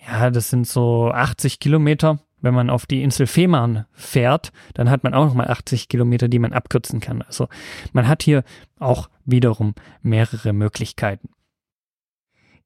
Ja, 0.06 0.30
das 0.30 0.48
sind 0.48 0.66
so 0.66 1.10
80 1.10 1.60
Kilometer. 1.60 2.18
Wenn 2.40 2.54
man 2.54 2.70
auf 2.70 2.86
die 2.86 3.02
Insel 3.02 3.26
Fehmarn 3.26 3.84
fährt, 3.92 4.52
dann 4.74 4.90
hat 4.90 5.02
man 5.02 5.12
auch 5.12 5.24
nochmal 5.26 5.48
80 5.48 5.88
Kilometer, 5.88 6.28
die 6.28 6.38
man 6.38 6.52
abkürzen 6.52 7.00
kann. 7.00 7.20
Also 7.22 7.48
man 7.92 8.06
hat 8.06 8.22
hier 8.22 8.44
auch 8.78 9.10
wiederum 9.24 9.74
mehrere 10.02 10.52
Möglichkeiten. 10.52 11.30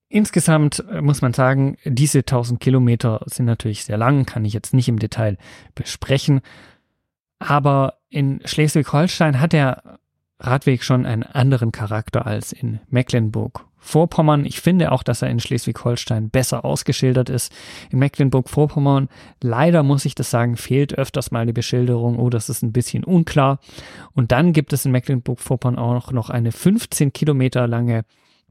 Insgesamt 0.08 0.84
äh, 0.90 1.00
muss 1.00 1.22
man 1.22 1.32
sagen, 1.32 1.78
diese 1.86 2.18
1000 2.18 2.60
Kilometer 2.60 3.22
sind 3.26 3.46
natürlich 3.46 3.84
sehr 3.84 3.96
lang, 3.96 4.26
kann 4.26 4.44
ich 4.44 4.52
jetzt 4.52 4.74
nicht 4.74 4.88
im 4.88 4.98
Detail 4.98 5.38
besprechen. 5.74 6.42
Aber 7.38 7.94
in 8.10 8.40
Schleswig-Holstein 8.44 9.40
hat 9.40 9.54
der 9.54 9.98
Radweg 10.42 10.82
schon 10.82 11.06
einen 11.06 11.22
anderen 11.22 11.70
Charakter 11.72 12.26
als 12.26 12.52
in 12.52 12.80
Mecklenburg-Vorpommern. 12.90 14.44
Ich 14.44 14.60
finde 14.60 14.90
auch, 14.90 15.04
dass 15.04 15.22
er 15.22 15.30
in 15.30 15.38
Schleswig-Holstein 15.38 16.30
besser 16.30 16.64
ausgeschildert 16.64 17.30
ist. 17.30 17.52
In 17.90 18.00
Mecklenburg-Vorpommern, 18.00 19.08
leider 19.40 19.84
muss 19.84 20.04
ich 20.04 20.16
das 20.16 20.30
sagen, 20.30 20.56
fehlt 20.56 20.98
öfters 20.98 21.30
mal 21.30 21.46
die 21.46 21.52
Beschilderung. 21.52 22.18
Oh, 22.18 22.28
das 22.28 22.48
ist 22.48 22.62
ein 22.62 22.72
bisschen 22.72 23.04
unklar. 23.04 23.60
Und 24.14 24.32
dann 24.32 24.52
gibt 24.52 24.72
es 24.72 24.84
in 24.84 24.90
Mecklenburg-Vorpommern 24.92 25.78
auch 25.78 26.10
noch 26.10 26.28
eine 26.28 26.50
15 26.50 27.12
Kilometer 27.12 27.68
lange 27.68 28.04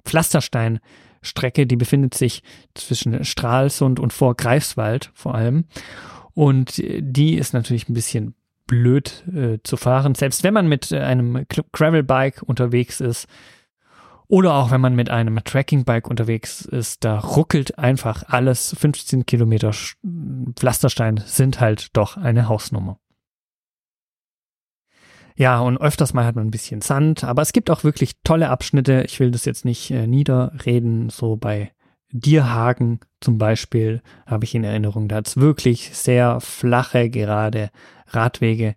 Pflastersteinstrecke, 0.06 1.68
die 1.68 1.76
befindet 1.76 2.14
sich 2.14 2.42
zwischen 2.74 3.24
Stralsund 3.26 4.00
und 4.00 4.14
vor 4.14 4.36
Greifswald 4.36 5.12
vor 5.14 5.36
allem. 5.36 5.66
Und 6.34 6.82
die 6.82 7.36
ist 7.36 7.54
natürlich 7.54 7.90
ein 7.90 7.94
bisschen 7.94 8.34
blöd 8.72 9.25
äh, 9.28 9.58
zu 9.63 9.75
fahren, 9.75 10.16
selbst 10.16 10.46
wenn 10.46 10.54
man 10.54 10.68
mit 10.68 10.94
äh, 10.94 11.00
einem 11.01 11.46
Gravelbike 11.74 12.42
unterwegs 12.42 13.01
ist 13.01 13.28
oder 14.28 14.54
auch 14.54 14.72
wenn 14.72 14.80
man 14.80 14.96
mit 14.96 15.10
einem 15.10 15.44
Trackingbike 15.44 16.10
unterwegs 16.10 16.62
ist, 16.62 17.04
da 17.04 17.20
ruckelt 17.20 17.78
einfach 17.78 18.24
alles. 18.28 18.74
15 18.80 19.25
Kilometer 19.25 19.74
Pflasterstein 20.58 21.22
sind 21.25 21.60
halt 21.60 21.90
doch 21.98 22.16
eine 22.16 22.48
Hausnummer. 22.48 22.98
Ja, 25.36 25.60
und 25.60 25.78
öfters 25.82 26.13
mal 26.13 26.24
hat 26.24 26.36
man 26.36 26.48
ein 26.48 26.51
bisschen 26.51 26.80
Sand, 26.80 27.25
aber 27.25 27.42
es 27.42 27.51
gibt 27.51 27.70
auch 27.70 27.84
wirklich 27.84 28.22
tolle 28.24 28.50
Abschnitte. 28.50 29.04
Ich 29.06 29.20
will 29.20 29.32
das 29.32 29.44
jetzt 29.44 29.66
nicht 29.66 29.92
äh, 29.92 30.08
niederreden, 30.08 31.10
so 31.10 31.36
bei 31.36 31.74
Dierhagen 32.12 33.00
zum 33.20 33.38
Beispiel 33.38 34.01
habe 34.25 34.46
ich 34.46 34.56
in 34.56 34.63
Erinnerung. 34.63 35.08
Da 35.08 35.18
hat 35.18 35.27
es 35.27 35.38
wirklich 35.38 35.96
sehr 35.96 36.39
flache, 36.41 37.10
gerade 37.10 37.72
Radwege. 38.08 38.75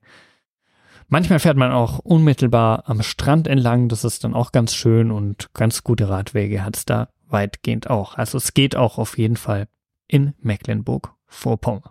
Manchmal 1.08 1.38
fährt 1.38 1.56
man 1.56 1.72
auch 1.72 1.98
unmittelbar 1.98 2.84
am 2.86 3.02
Strand 3.02 3.46
entlang. 3.46 3.88
Das 3.88 4.04
ist 4.04 4.24
dann 4.24 4.34
auch 4.34 4.52
ganz 4.52 4.74
schön 4.74 5.10
und 5.10 5.52
ganz 5.54 5.84
gute 5.84 6.08
Radwege 6.08 6.64
hat 6.64 6.76
es 6.76 6.84
da 6.84 7.08
weitgehend 7.26 7.90
auch. 7.90 8.16
Also 8.16 8.38
es 8.38 8.54
geht 8.54 8.76
auch 8.76 8.98
auf 8.98 9.18
jeden 9.18 9.36
Fall 9.36 9.68
in 10.06 10.34
Mecklenburg-Vorpommern. 10.40 11.90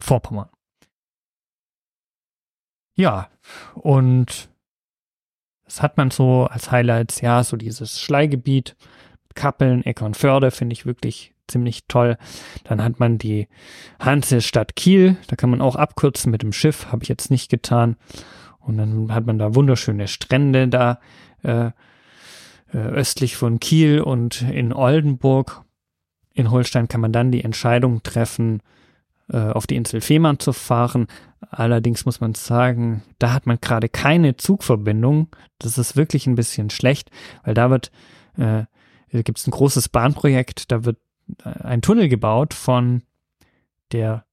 Vorpommern. 0.00 0.48
Ja, 2.94 3.28
und 3.74 4.50
das 5.64 5.82
hat 5.82 5.96
man 5.96 6.10
so 6.10 6.46
als 6.46 6.70
Highlights, 6.70 7.20
ja, 7.20 7.44
so 7.44 7.56
dieses 7.56 8.00
Schleigebiet 8.00 8.76
Kappeln, 9.34 9.84
Eckernförde 9.84 10.50
finde 10.50 10.72
ich 10.72 10.86
wirklich 10.86 11.34
ziemlich 11.48 11.86
toll. 11.88 12.16
Dann 12.64 12.82
hat 12.82 13.00
man 13.00 13.18
die 13.18 13.48
Hansestadt 13.98 14.76
Kiel, 14.76 15.16
da 15.26 15.36
kann 15.36 15.50
man 15.50 15.60
auch 15.60 15.76
abkürzen 15.76 16.30
mit 16.30 16.42
dem 16.42 16.52
Schiff, 16.52 16.86
habe 16.92 17.02
ich 17.02 17.08
jetzt 17.08 17.30
nicht 17.30 17.50
getan. 17.50 17.96
Und 18.60 18.76
dann 18.76 19.12
hat 19.12 19.26
man 19.26 19.38
da 19.38 19.54
wunderschöne 19.54 20.06
Strände 20.06 20.68
da 20.68 21.00
äh, 21.42 21.70
äh, 22.72 22.78
östlich 22.78 23.36
von 23.36 23.58
Kiel 23.58 24.00
und 24.00 24.42
in 24.42 24.72
Oldenburg. 24.72 25.64
In 26.34 26.50
Holstein 26.50 26.88
kann 26.88 27.00
man 27.00 27.12
dann 27.12 27.32
die 27.32 27.42
Entscheidung 27.42 28.02
treffen, 28.02 28.62
äh, 29.32 29.38
auf 29.38 29.66
die 29.66 29.76
Insel 29.76 30.00
Fehmarn 30.00 30.38
zu 30.38 30.52
fahren. 30.52 31.08
Allerdings 31.50 32.04
muss 32.04 32.20
man 32.20 32.34
sagen, 32.34 33.02
da 33.18 33.32
hat 33.32 33.46
man 33.46 33.58
gerade 33.60 33.88
keine 33.88 34.36
Zugverbindung. 34.36 35.28
Das 35.58 35.78
ist 35.78 35.96
wirklich 35.96 36.26
ein 36.26 36.34
bisschen 36.34 36.70
schlecht, 36.70 37.10
weil 37.42 37.54
da 37.54 37.70
wird 37.70 37.90
äh, 38.36 38.64
da 39.12 39.22
gibt 39.22 39.38
es 39.38 39.46
ein 39.46 39.52
großes 39.52 39.88
Bahnprojekt, 39.88 40.70
da 40.70 40.84
wird 40.84 40.98
äh, 41.44 41.48
ein 41.62 41.82
Tunnel 41.82 42.08
gebaut 42.08 42.54
von 42.54 43.02
der 43.92 44.24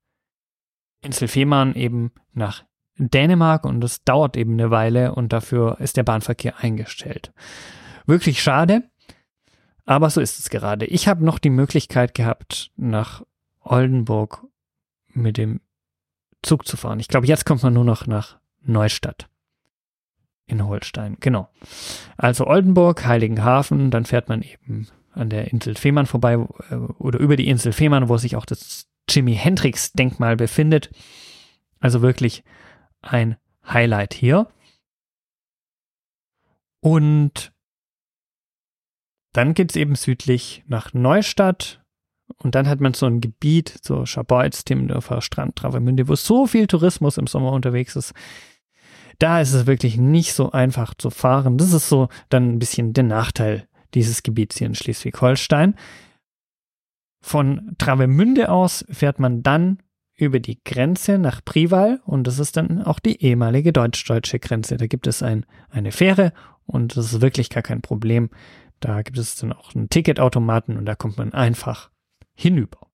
Insel 1.01 1.27
Fehmarn 1.27 1.73
eben 1.75 2.11
nach 2.33 2.63
Dänemark 2.97 3.65
und 3.65 3.81
das 3.81 4.03
dauert 4.03 4.37
eben 4.37 4.53
eine 4.53 4.71
Weile 4.71 5.13
und 5.13 5.33
dafür 5.33 5.79
ist 5.79 5.97
der 5.97 6.03
Bahnverkehr 6.03 6.59
eingestellt. 6.59 7.31
Wirklich 8.05 8.41
schade, 8.41 8.89
aber 9.85 10.09
so 10.09 10.21
ist 10.21 10.39
es 10.39 10.49
gerade. 10.49 10.85
Ich 10.85 11.07
habe 11.07 11.23
noch 11.23 11.39
die 11.39 11.49
Möglichkeit 11.49 12.13
gehabt, 12.13 12.71
nach 12.75 13.23
Oldenburg 13.61 14.45
mit 15.13 15.37
dem 15.37 15.61
Zug 16.41 16.67
zu 16.67 16.77
fahren. 16.77 16.99
Ich 16.99 17.07
glaube, 17.07 17.27
jetzt 17.27 17.45
kommt 17.45 17.63
man 17.63 17.73
nur 17.73 17.83
noch 17.83 18.07
nach 18.07 18.37
Neustadt 18.61 19.29
in 20.47 20.65
Holstein, 20.65 21.17
genau. 21.19 21.49
Also 22.17 22.47
Oldenburg, 22.47 23.05
Heiligenhafen, 23.05 23.91
dann 23.91 24.05
fährt 24.05 24.29
man 24.29 24.41
eben 24.41 24.87
an 25.11 25.29
der 25.29 25.51
Insel 25.51 25.75
Fehmarn 25.75 26.05
vorbei 26.05 26.33
äh, 26.69 26.75
oder 26.75 27.19
über 27.19 27.35
die 27.35 27.47
Insel 27.47 27.73
Fehmarn, 27.73 28.09
wo 28.09 28.17
sich 28.17 28.35
auch 28.35 28.45
das 28.45 28.87
Jimi 29.09 29.35
Hendrix 29.35 29.93
Denkmal 29.93 30.35
befindet. 30.35 30.89
Also 31.79 32.01
wirklich 32.01 32.43
ein 33.01 33.37
Highlight 33.67 34.13
hier. 34.13 34.47
Und 36.79 37.51
dann 39.33 39.53
geht's 39.53 39.75
eben 39.75 39.95
südlich 39.95 40.63
nach 40.67 40.93
Neustadt 40.93 41.83
und 42.37 42.55
dann 42.55 42.67
hat 42.67 42.79
man 42.79 42.93
so 42.93 43.05
ein 43.05 43.21
Gebiet, 43.21 43.79
so 43.81 44.05
Schabeutz, 44.05 44.63
Timmendorfer 44.63 45.21
Strand, 45.21 45.55
Travemünde, 45.55 46.07
wo 46.07 46.15
so 46.15 46.45
viel 46.45 46.67
Tourismus 46.67 47.17
im 47.17 47.27
Sommer 47.27 47.51
unterwegs 47.51 47.95
ist. 47.95 48.13
Da 49.19 49.41
ist 49.41 49.53
es 49.53 49.65
wirklich 49.65 49.97
nicht 49.97 50.33
so 50.33 50.51
einfach 50.51 50.93
zu 50.93 51.09
fahren. 51.09 51.57
Das 51.57 51.73
ist 51.73 51.89
so 51.89 52.09
dann 52.29 52.49
ein 52.49 52.59
bisschen 52.59 52.93
der 52.93 53.03
Nachteil 53.03 53.67
dieses 53.93 54.23
Gebiets 54.23 54.57
hier 54.57 54.67
in 54.67 54.75
Schleswig-Holstein. 54.75 55.75
Von 57.21 57.75
Travemünde 57.77 58.49
aus 58.49 58.85
fährt 58.89 59.19
man 59.19 59.43
dann 59.43 59.79
über 60.15 60.39
die 60.39 60.63
Grenze 60.63 61.19
nach 61.19 61.43
Prival 61.43 62.01
und 62.05 62.25
das 62.25 62.39
ist 62.39 62.57
dann 62.57 62.81
auch 62.83 62.99
die 62.99 63.21
ehemalige 63.21 63.71
deutsch-deutsche 63.71 64.39
Grenze. 64.39 64.77
Da 64.77 64.87
gibt 64.87 65.07
es 65.07 65.21
ein, 65.21 65.45
eine 65.69 65.91
Fähre 65.91 66.33
und 66.65 66.97
das 66.97 67.13
ist 67.13 67.21
wirklich 67.21 67.49
gar 67.49 67.63
kein 67.63 67.81
Problem. 67.81 68.29
Da 68.79 69.01
gibt 69.01 69.17
es 69.17 69.35
dann 69.35 69.53
auch 69.53 69.73
einen 69.75 69.89
Ticketautomaten 69.89 70.77
und 70.77 70.85
da 70.85 70.95
kommt 70.95 71.17
man 71.17 71.33
einfach 71.33 71.91
hinüber. 72.35 72.87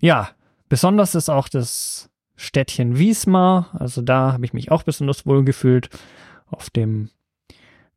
Ja, 0.00 0.30
besonders 0.68 1.14
ist 1.14 1.28
auch 1.28 1.48
das 1.48 2.09
Städtchen 2.40 2.98
Wiesmar. 2.98 3.68
Also 3.78 4.00
da 4.00 4.32
habe 4.32 4.44
ich 4.46 4.52
mich 4.52 4.70
auch 4.70 4.82
besonders 4.82 5.26
wohl 5.26 5.44
gefühlt. 5.44 5.90
Auf 6.46 6.70
dem 6.70 7.10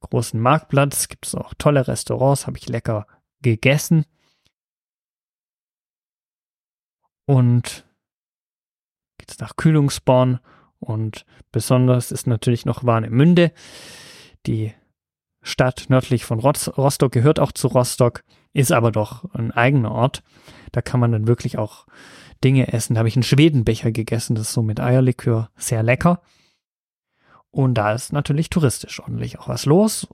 großen 0.02 0.40
Marktplatz 0.40 1.08
gibt 1.08 1.26
es 1.26 1.34
auch 1.34 1.54
tolle 1.58 1.88
Restaurants, 1.88 2.46
habe 2.46 2.58
ich 2.58 2.68
lecker 2.68 3.08
gegessen. 3.42 4.06
Und 7.26 7.86
geht's 9.18 9.40
nach 9.40 9.56
Kühlungsborn 9.56 10.40
und 10.80 11.26
besonders 11.54 12.12
ist 12.12 12.28
natürlich 12.28 12.66
noch 12.66 12.84
Warnemünde. 12.84 13.54
Die 14.46 14.74
Stadt 15.44 15.86
nördlich 15.90 16.26
von 16.26 16.40
Rostock 16.40 17.12
gehört 17.12 17.40
auch 17.40 17.52
zu 17.52 17.68
Rostock, 17.68 18.24
ist 18.54 18.72
aber 18.72 18.92
doch 18.92 19.32
ein 19.34 19.52
eigener 19.52 19.92
Ort. 19.92 20.24
Da 20.72 20.82
kann 20.82 21.00
man 21.00 21.12
dann 21.12 21.28
wirklich 21.28 21.58
auch 21.58 21.86
Dinge 22.44 22.72
essen. 22.74 22.96
Da 22.96 23.00
habe 23.00 23.10
ich 23.10 23.16
einen 23.16 23.24
Schwedenbecher 23.24 23.92
gegessen, 23.92 24.36
das 24.36 24.48
ist 24.48 24.54
so 24.54 24.64
mit 24.64 24.80
Eierlikör 24.80 25.50
sehr 25.56 25.84
lecker. 25.84 26.22
Und 27.52 27.76
da 27.76 27.94
ist 27.94 28.14
natürlich 28.14 28.50
touristisch 28.50 29.00
ordentlich 29.00 29.38
auch 29.38 29.48
was 29.48 29.66
los. 29.66 30.08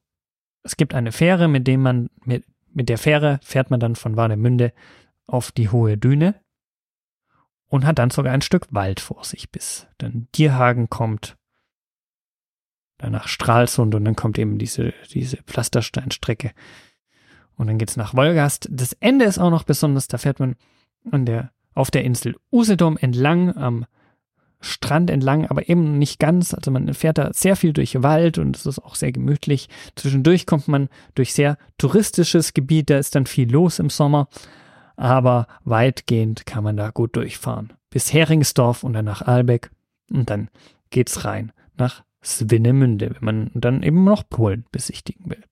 Es 0.64 0.76
gibt 0.76 0.94
eine 0.94 1.12
Fähre, 1.12 1.48
mit 1.48 1.68
dem 1.68 1.82
man, 1.82 2.10
mit, 2.26 2.44
mit 2.74 2.90
der 2.90 2.98
Fähre 2.98 3.40
fährt 3.44 3.72
man 3.72 3.80
dann 3.80 3.96
von 3.96 4.18
Warnemünde 4.18 4.74
auf 5.26 5.52
die 5.52 5.70
hohe 5.70 5.98
Düne 5.98 6.36
und 7.68 7.86
hat 7.86 8.00
dann 8.00 8.10
sogar 8.10 8.34
ein 8.34 8.42
Stück 8.42 8.68
Wald 8.72 9.00
vor 9.00 9.24
sich, 9.24 9.52
bis 9.52 9.88
dann 10.00 10.28
Dierhagen 10.36 10.90
kommt. 10.90 11.38
Dann 13.00 13.14
nach 13.14 13.28
Stralsund 13.28 13.96
und 13.96 14.06
dann 14.06 14.16
kommt 14.16 14.38
eben 14.38 14.60
diese, 14.60 14.94
diese 15.12 15.38
Pflastersteinstrecke. 15.38 16.52
Und 17.56 17.68
dann 17.68 17.78
geht's 17.78 17.98
nach 17.98 18.14
Wolgast. 18.14 18.68
Das 18.72 18.94
Ende 18.94 19.26
ist 19.26 19.40
auch 19.40 19.50
noch 19.50 19.64
besonders, 19.64 20.08
da 20.08 20.18
fährt 20.18 20.40
man 20.40 20.56
an 21.10 21.26
der, 21.26 21.52
auf 21.74 21.92
der 21.92 22.04
Insel 22.04 22.36
Usedom 22.52 22.98
entlang, 22.98 23.56
am 23.58 23.86
Strand 24.62 25.10
entlang, 25.10 25.48
aber 25.48 25.70
eben 25.70 25.98
nicht 25.98 26.20
ganz. 26.20 26.54
Also 26.54 26.72
man 26.72 26.94
fährt 26.94 27.18
da 27.18 27.32
sehr 27.34 27.56
viel 27.56 27.72
durch 27.72 28.04
Wald 28.04 28.38
und 28.38 28.58
es 28.58 28.66
ist 28.66 28.80
auch 28.80 28.96
sehr 28.96 29.14
gemütlich. 29.14 29.70
Zwischendurch 29.96 30.46
kommt 30.46 30.68
man 30.68 30.90
durch 31.16 31.34
sehr 31.34 31.58
touristisches 31.78 32.54
Gebiet, 32.54 32.90
da 32.90 32.98
ist 32.98 33.16
dann 33.16 33.26
viel 33.26 33.50
los 33.50 33.80
im 33.80 33.90
Sommer, 33.90 34.28
aber 34.98 35.48
weitgehend 35.64 36.46
kann 36.46 36.66
man 36.66 36.76
da 36.76 36.90
gut 36.90 37.16
durchfahren. 37.16 37.72
Bis 37.90 38.12
Heringsdorf 38.12 38.84
und 38.84 38.94
dann 38.94 39.06
nach 39.06 39.22
Albeck 39.22 39.72
und 40.12 40.30
dann 40.30 40.50
geht's 40.90 41.24
rein 41.24 41.54
nach 41.78 42.04
Swinemünde, 42.24 43.12
wenn 43.16 43.26
man 43.26 43.52
dann 43.54 43.84
eben 43.84 44.04
noch 44.04 44.28
Polen 44.28 44.66
besichtigen 44.72 45.30
will. 45.30 45.44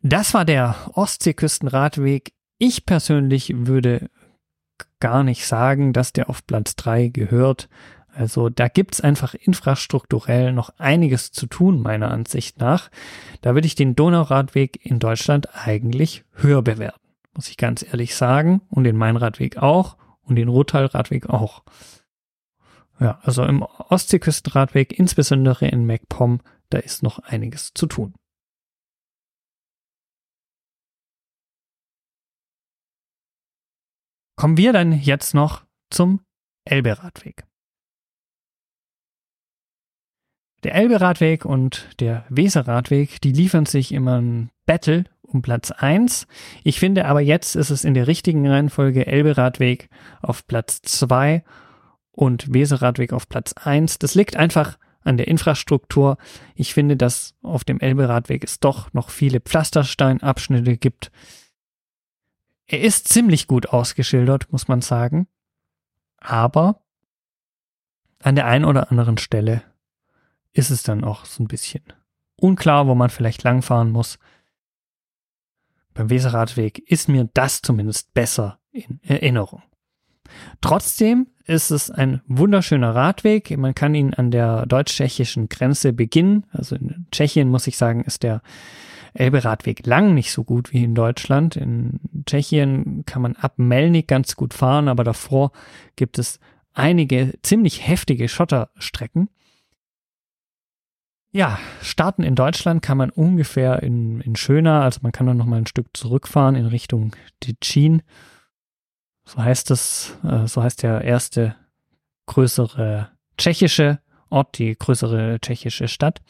Das 0.00 0.34
war 0.34 0.44
der 0.44 0.74
Ostseeküstenradweg. 0.94 2.32
Ich 2.58 2.86
persönlich 2.86 3.52
würde 3.54 4.10
gar 4.98 5.22
nicht 5.22 5.46
sagen, 5.46 5.92
dass 5.92 6.12
der 6.12 6.28
auf 6.28 6.46
Platz 6.46 6.74
drei 6.74 7.08
gehört. 7.08 7.68
Also 8.14 8.48
da 8.48 8.68
gibt's 8.68 9.00
einfach 9.00 9.34
infrastrukturell 9.34 10.52
noch 10.52 10.70
einiges 10.78 11.32
zu 11.32 11.46
tun, 11.46 11.80
meiner 11.80 12.10
Ansicht 12.10 12.58
nach. 12.58 12.90
Da 13.40 13.54
würde 13.54 13.66
ich 13.66 13.74
den 13.74 13.94
Donauradweg 13.94 14.84
in 14.84 14.98
Deutschland 14.98 15.48
eigentlich 15.54 16.24
höher 16.34 16.62
bewerten, 16.62 17.00
muss 17.34 17.48
ich 17.48 17.56
ganz 17.56 17.84
ehrlich 17.84 18.14
sagen. 18.14 18.60
Und 18.68 18.84
den 18.84 18.96
Mainradweg 18.96 19.56
auch 19.58 19.96
und 20.22 20.36
den 20.36 20.48
Rottalradweg 20.48 21.30
auch. 21.30 21.62
Ja, 23.02 23.18
also 23.22 23.44
im 23.44 23.62
Ostseeküstenradweg, 23.62 24.96
insbesondere 24.96 25.66
in 25.66 25.86
MacPom, 25.86 26.40
da 26.70 26.78
ist 26.78 27.02
noch 27.02 27.18
einiges 27.18 27.72
zu 27.74 27.86
tun. 27.86 28.14
Kommen 34.36 34.56
wir 34.56 34.72
dann 34.72 34.92
jetzt 34.92 35.34
noch 35.34 35.64
zum 35.90 36.24
Elbe-Radweg. 36.64 37.44
Der 40.62 40.74
Elbe-Radweg 40.74 41.44
und 41.44 41.88
der 42.00 42.24
Weser-Radweg, 42.28 43.20
die 43.20 43.32
liefern 43.32 43.66
sich 43.66 43.90
immer 43.90 44.20
ein 44.20 44.50
Battle 44.64 45.04
um 45.22 45.42
Platz 45.42 45.72
1. 45.72 46.28
Ich 46.62 46.78
finde 46.78 47.06
aber 47.06 47.20
jetzt 47.20 47.56
ist 47.56 47.70
es 47.70 47.84
in 47.84 47.94
der 47.94 48.06
richtigen 48.06 48.46
Reihenfolge 48.46 49.06
Elbe-Radweg 49.06 49.88
auf 50.20 50.46
Platz 50.46 50.82
2 50.82 51.42
und 52.12 52.52
Weser-Radweg 52.52 53.12
auf 53.12 53.28
Platz 53.28 53.52
1. 53.54 53.98
Das 53.98 54.14
liegt 54.14 54.36
einfach 54.36 54.78
an 55.02 55.16
der 55.16 55.28
Infrastruktur. 55.28 56.16
Ich 56.54 56.74
finde, 56.74 56.96
dass 56.96 57.34
auf 57.42 57.64
dem 57.64 57.80
Elbe-Radweg 57.80 58.44
es 58.44 58.60
doch 58.60 58.92
noch 58.92 59.10
viele 59.10 59.40
Pflastersteinabschnitte 59.40 60.76
gibt, 60.76 61.10
er 62.66 62.80
ist 62.80 63.08
ziemlich 63.08 63.48
gut 63.48 63.66
ausgeschildert, 63.68 64.50
muss 64.50 64.66
man 64.66 64.80
sagen. 64.80 65.28
Aber 66.16 66.82
an 68.20 68.34
der 68.34 68.46
einen 68.46 68.64
oder 68.64 68.90
anderen 68.90 69.18
Stelle 69.18 69.62
ist 70.52 70.70
es 70.70 70.82
dann 70.82 71.04
auch 71.04 71.26
so 71.26 71.42
ein 71.42 71.48
bisschen 71.48 71.82
unklar, 72.36 72.86
wo 72.86 72.94
man 72.94 73.10
vielleicht 73.10 73.42
langfahren 73.42 73.90
muss. 73.90 74.18
Beim 75.92 76.08
Weserradweg 76.08 76.78
ist 76.78 77.08
mir 77.08 77.28
das 77.34 77.60
zumindest 77.60 78.14
besser 78.14 78.58
in 78.70 79.00
Erinnerung. 79.02 79.62
Trotzdem 80.60 81.26
ist 81.44 81.70
es 81.70 81.90
ein 81.90 82.20
wunderschöner 82.26 82.94
Radweg. 82.94 83.56
Man 83.56 83.74
kann 83.74 83.94
ihn 83.94 84.14
an 84.14 84.30
der 84.30 84.66
deutsch-tschechischen 84.66 85.48
Grenze 85.48 85.92
beginnen. 85.92 86.46
Also 86.52 86.76
in 86.76 87.06
Tschechien 87.10 87.48
muss 87.48 87.66
ich 87.66 87.76
sagen, 87.76 88.04
ist 88.04 88.22
der 88.22 88.42
Elbe-Radweg 89.14 89.86
lang 89.86 90.14
nicht 90.14 90.32
so 90.32 90.44
gut 90.44 90.72
wie 90.72 90.84
in 90.84 90.94
Deutschland. 90.94 91.56
In 91.56 92.00
Tschechien 92.26 93.04
kann 93.06 93.22
man 93.22 93.36
ab 93.36 93.54
Melnik 93.58 94.08
ganz 94.08 94.36
gut 94.36 94.54
fahren, 94.54 94.88
aber 94.88 95.04
davor 95.04 95.52
gibt 95.96 96.18
es 96.18 96.38
einige 96.72 97.34
ziemlich 97.42 97.86
heftige 97.86 98.28
Schotterstrecken. 98.28 99.28
Ja, 101.34 101.58
starten 101.80 102.22
in 102.22 102.34
Deutschland 102.34 102.82
kann 102.82 102.98
man 102.98 103.08
ungefähr 103.08 103.82
in, 103.82 104.20
in 104.20 104.36
Schöner, 104.36 104.82
also 104.82 105.00
man 105.02 105.12
kann 105.12 105.26
dann 105.26 105.38
noch 105.38 105.46
mal 105.46 105.56
ein 105.56 105.66
Stück 105.66 105.88
zurückfahren 105.94 106.56
in 106.56 106.66
Richtung 106.66 107.16
Ticin. 107.40 108.02
So 109.24 109.42
heißt 109.42 109.70
es, 109.70 110.16
äh, 110.24 110.46
so 110.46 110.62
heißt 110.62 110.82
der 110.82 111.02
erste 111.02 111.56
größere 112.26 113.10
tschechische 113.36 114.00
Ort, 114.30 114.58
die 114.58 114.76
größere 114.76 115.38
tschechische 115.40 115.88
Stadt 115.88 116.20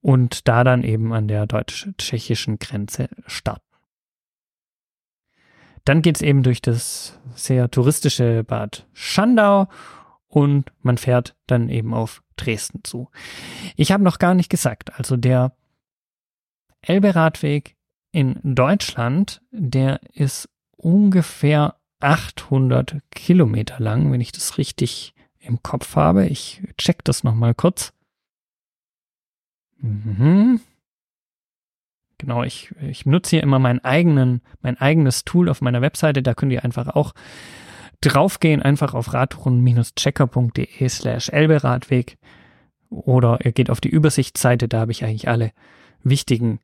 und 0.00 0.48
da 0.48 0.64
dann 0.64 0.84
eben 0.84 1.12
an 1.12 1.28
der 1.28 1.46
deutsch-tschechischen 1.46 2.58
Grenze 2.58 3.08
starten. 3.26 3.64
Dann 5.84 6.02
geht's 6.02 6.22
eben 6.22 6.42
durch 6.42 6.62
das 6.62 7.18
sehr 7.34 7.70
touristische 7.70 8.44
Bad 8.44 8.86
Schandau 8.92 9.68
und 10.28 10.70
man 10.82 10.98
fährt 10.98 11.34
dann 11.46 11.68
eben 11.68 11.94
auf 11.94 12.22
Dresden 12.36 12.84
zu. 12.84 13.10
Ich 13.76 13.90
habe 13.92 14.04
noch 14.04 14.18
gar 14.18 14.34
nicht 14.34 14.50
gesagt, 14.50 14.96
also 14.98 15.16
der 15.16 15.52
Elbe-Radweg 16.82 17.76
in 18.12 18.38
Deutschland, 18.42 19.42
der 19.50 20.00
ist 20.12 20.48
ungefähr 20.76 21.79
800 22.00 22.98
Kilometer 23.10 23.78
lang, 23.78 24.12
wenn 24.12 24.20
ich 24.20 24.32
das 24.32 24.58
richtig 24.58 25.14
im 25.38 25.62
Kopf 25.62 25.96
habe. 25.96 26.26
Ich 26.26 26.62
check 26.76 27.04
das 27.04 27.24
nochmal 27.24 27.54
kurz. 27.54 27.92
Mhm. 29.78 30.60
Genau, 32.18 32.42
ich, 32.42 32.74
ich 32.82 33.06
nutze 33.06 33.30
hier 33.30 33.42
immer 33.42 33.58
meinen 33.58 33.82
eigenen, 33.82 34.42
mein 34.60 34.76
eigenes 34.78 35.24
Tool 35.24 35.48
auf 35.48 35.62
meiner 35.62 35.80
Webseite. 35.80 36.22
Da 36.22 36.34
könnt 36.34 36.52
ihr 36.52 36.64
einfach 36.64 36.88
auch 36.88 37.14
draufgehen, 38.02 38.62
einfach 38.62 38.94
auf 38.94 39.12
radtouren-checker.de 39.14 40.88
slash 40.88 41.28
elberadweg 41.30 42.18
oder 42.90 43.38
ihr 43.44 43.52
geht 43.52 43.70
auf 43.70 43.80
die 43.80 43.88
Übersichtsseite, 43.88 44.68
da 44.68 44.80
habe 44.80 44.92
ich 44.92 45.04
eigentlich 45.04 45.28
alle 45.28 45.52
wichtigen 46.02 46.60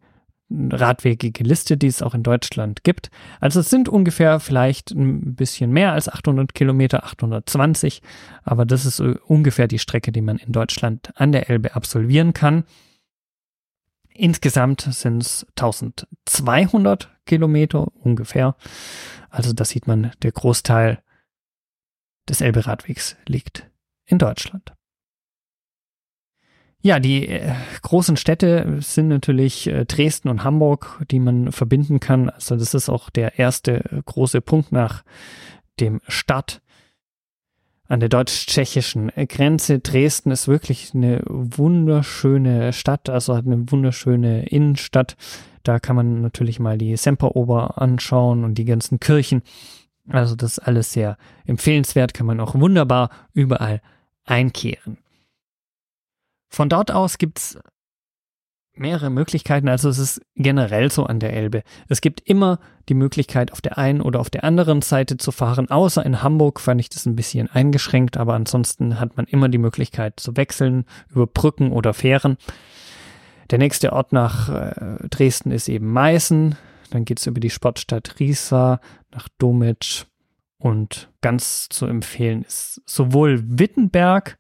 Radwege 0.48 1.32
gelistet, 1.32 1.82
die 1.82 1.88
es 1.88 2.02
auch 2.02 2.14
in 2.14 2.22
Deutschland 2.22 2.84
gibt. 2.84 3.10
Also 3.40 3.60
es 3.60 3.70
sind 3.70 3.88
ungefähr 3.88 4.38
vielleicht 4.38 4.92
ein 4.92 5.34
bisschen 5.34 5.72
mehr 5.72 5.92
als 5.92 6.08
800 6.08 6.54
Kilometer, 6.54 7.04
820, 7.04 8.00
aber 8.44 8.64
das 8.64 8.86
ist 8.86 9.00
ungefähr 9.00 9.66
die 9.66 9.80
Strecke, 9.80 10.12
die 10.12 10.20
man 10.20 10.36
in 10.36 10.52
Deutschland 10.52 11.10
an 11.16 11.32
der 11.32 11.50
Elbe 11.50 11.74
absolvieren 11.74 12.32
kann. 12.32 12.64
Insgesamt 14.14 14.82
sind 14.82 15.22
es 15.22 15.46
1200 15.56 17.10
Kilometer 17.26 17.88
ungefähr. 17.96 18.54
Also 19.28 19.52
da 19.52 19.64
sieht 19.64 19.88
man, 19.88 20.12
der 20.22 20.30
Großteil 20.32 21.02
des 22.28 22.40
Elbe-Radwegs 22.40 23.16
liegt 23.26 23.68
in 24.04 24.18
Deutschland. 24.18 24.75
Ja, 26.86 27.00
die 27.00 27.26
äh, 27.26 27.52
großen 27.82 28.16
Städte 28.16 28.76
sind 28.78 29.08
natürlich 29.08 29.66
äh, 29.66 29.84
Dresden 29.86 30.28
und 30.28 30.44
Hamburg, 30.44 31.02
die 31.10 31.18
man 31.18 31.50
verbinden 31.50 31.98
kann. 31.98 32.30
Also 32.30 32.54
das 32.54 32.74
ist 32.74 32.88
auch 32.88 33.10
der 33.10 33.40
erste 33.40 33.82
große 34.04 34.40
Punkt 34.40 34.70
nach 34.70 35.02
dem 35.80 36.00
Start 36.06 36.62
an 37.88 37.98
der 37.98 38.08
deutsch-tschechischen 38.08 39.10
Grenze. 39.26 39.80
Dresden 39.80 40.30
ist 40.30 40.46
wirklich 40.46 40.94
eine 40.94 41.22
wunderschöne 41.26 42.72
Stadt, 42.72 43.08
also 43.08 43.34
hat 43.34 43.46
eine 43.46 43.68
wunderschöne 43.68 44.46
Innenstadt. 44.46 45.16
Da 45.64 45.80
kann 45.80 45.96
man 45.96 46.22
natürlich 46.22 46.60
mal 46.60 46.78
die 46.78 46.96
Semperoper 46.96 47.82
anschauen 47.82 48.44
und 48.44 48.58
die 48.58 48.64
ganzen 48.64 49.00
Kirchen. 49.00 49.42
Also 50.08 50.36
das 50.36 50.58
ist 50.58 50.58
alles 50.60 50.92
sehr 50.92 51.16
empfehlenswert, 51.46 52.14
kann 52.14 52.26
man 52.26 52.38
auch 52.38 52.54
wunderbar 52.54 53.10
überall 53.32 53.82
einkehren. 54.24 54.98
Von 56.48 56.68
dort 56.68 56.90
aus 56.90 57.18
gibt's 57.18 57.58
mehrere 58.78 59.10
Möglichkeiten. 59.10 59.68
Also 59.68 59.88
es 59.88 59.98
ist 59.98 60.20
generell 60.34 60.90
so 60.90 61.04
an 61.04 61.18
der 61.18 61.32
Elbe. 61.32 61.62
Es 61.88 62.00
gibt 62.00 62.20
immer 62.20 62.58
die 62.88 62.94
Möglichkeit, 62.94 63.52
auf 63.52 63.60
der 63.60 63.78
einen 63.78 64.00
oder 64.00 64.20
auf 64.20 64.30
der 64.30 64.44
anderen 64.44 64.82
Seite 64.82 65.16
zu 65.16 65.32
fahren. 65.32 65.70
Außer 65.70 66.04
in 66.04 66.22
Hamburg 66.22 66.60
fand 66.60 66.80
ich 66.80 66.88
das 66.88 67.06
ein 67.06 67.16
bisschen 67.16 67.50
eingeschränkt, 67.50 68.16
aber 68.16 68.34
ansonsten 68.34 69.00
hat 69.00 69.16
man 69.16 69.26
immer 69.26 69.48
die 69.48 69.58
Möglichkeit 69.58 70.20
zu 70.20 70.36
wechseln 70.36 70.84
über 71.10 71.26
Brücken 71.26 71.72
oder 71.72 71.94
Fähren. 71.94 72.36
Der 73.50 73.58
nächste 73.58 73.92
Ort 73.92 74.12
nach 74.12 74.48
äh, 74.48 75.08
Dresden 75.08 75.52
ist 75.52 75.68
eben 75.68 75.92
Meißen. 75.92 76.56
Dann 76.90 77.04
geht's 77.04 77.26
über 77.26 77.40
die 77.40 77.50
Sportstadt 77.50 78.16
Riesa 78.18 78.80
nach 79.12 79.28
Domitsch. 79.38 80.04
Und 80.58 81.10
ganz 81.20 81.68
zu 81.68 81.86
empfehlen 81.86 82.42
ist 82.42 82.80
sowohl 82.86 83.42
Wittenberg, 83.46 84.38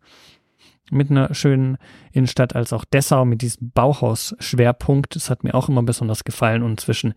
mit 0.90 1.10
einer 1.10 1.34
schönen 1.34 1.78
Innenstadt 2.12 2.54
als 2.54 2.72
auch 2.72 2.84
Dessau 2.84 3.24
mit 3.24 3.42
diesem 3.42 3.70
Bauhaus-Schwerpunkt. 3.70 5.16
Das 5.16 5.30
hat 5.30 5.44
mir 5.44 5.54
auch 5.54 5.68
immer 5.68 5.82
besonders 5.82 6.24
gefallen 6.24 6.62
und 6.62 6.80
zwischen 6.80 7.14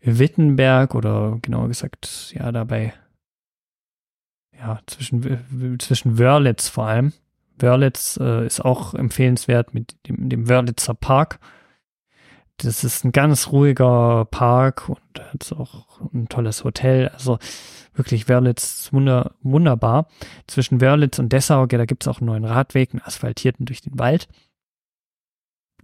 Wittenberg 0.00 0.94
oder 0.94 1.38
genauer 1.42 1.68
gesagt, 1.68 2.32
ja, 2.36 2.52
dabei, 2.52 2.94
ja, 4.58 4.80
zwischen, 4.86 5.78
zwischen 5.78 6.18
Wörlitz 6.18 6.68
vor 6.68 6.86
allem, 6.86 7.12
Wörlitz 7.58 8.18
äh, 8.20 8.46
ist 8.46 8.64
auch 8.64 8.94
empfehlenswert 8.94 9.74
mit 9.74 9.96
dem, 10.06 10.28
dem 10.28 10.48
Wörlitzer 10.48 10.94
Park. 10.94 11.38
Das 12.58 12.84
ist 12.84 13.04
ein 13.04 13.12
ganz 13.12 13.48
ruhiger 13.52 14.24
Park 14.30 14.88
und 14.88 15.00
hat 15.20 15.52
auch 15.52 16.00
ein 16.14 16.28
tolles 16.28 16.64
Hotel. 16.64 17.08
Also 17.08 17.38
wirklich 17.94 18.28
Wörlitz 18.28 18.92
wunder, 18.92 19.32
wunderbar. 19.42 20.08
Zwischen 20.46 20.80
Wörlitz 20.80 21.18
und 21.18 21.32
Dessau, 21.32 21.66
da 21.66 21.84
gibt 21.84 22.04
es 22.04 22.08
auch 22.08 22.20
einen 22.20 22.28
neuen 22.28 22.44
Radweg, 22.44 22.92
einen 22.92 23.02
asphaltierten 23.02 23.66
durch 23.66 23.82
den 23.82 23.98
Wald. 23.98 24.28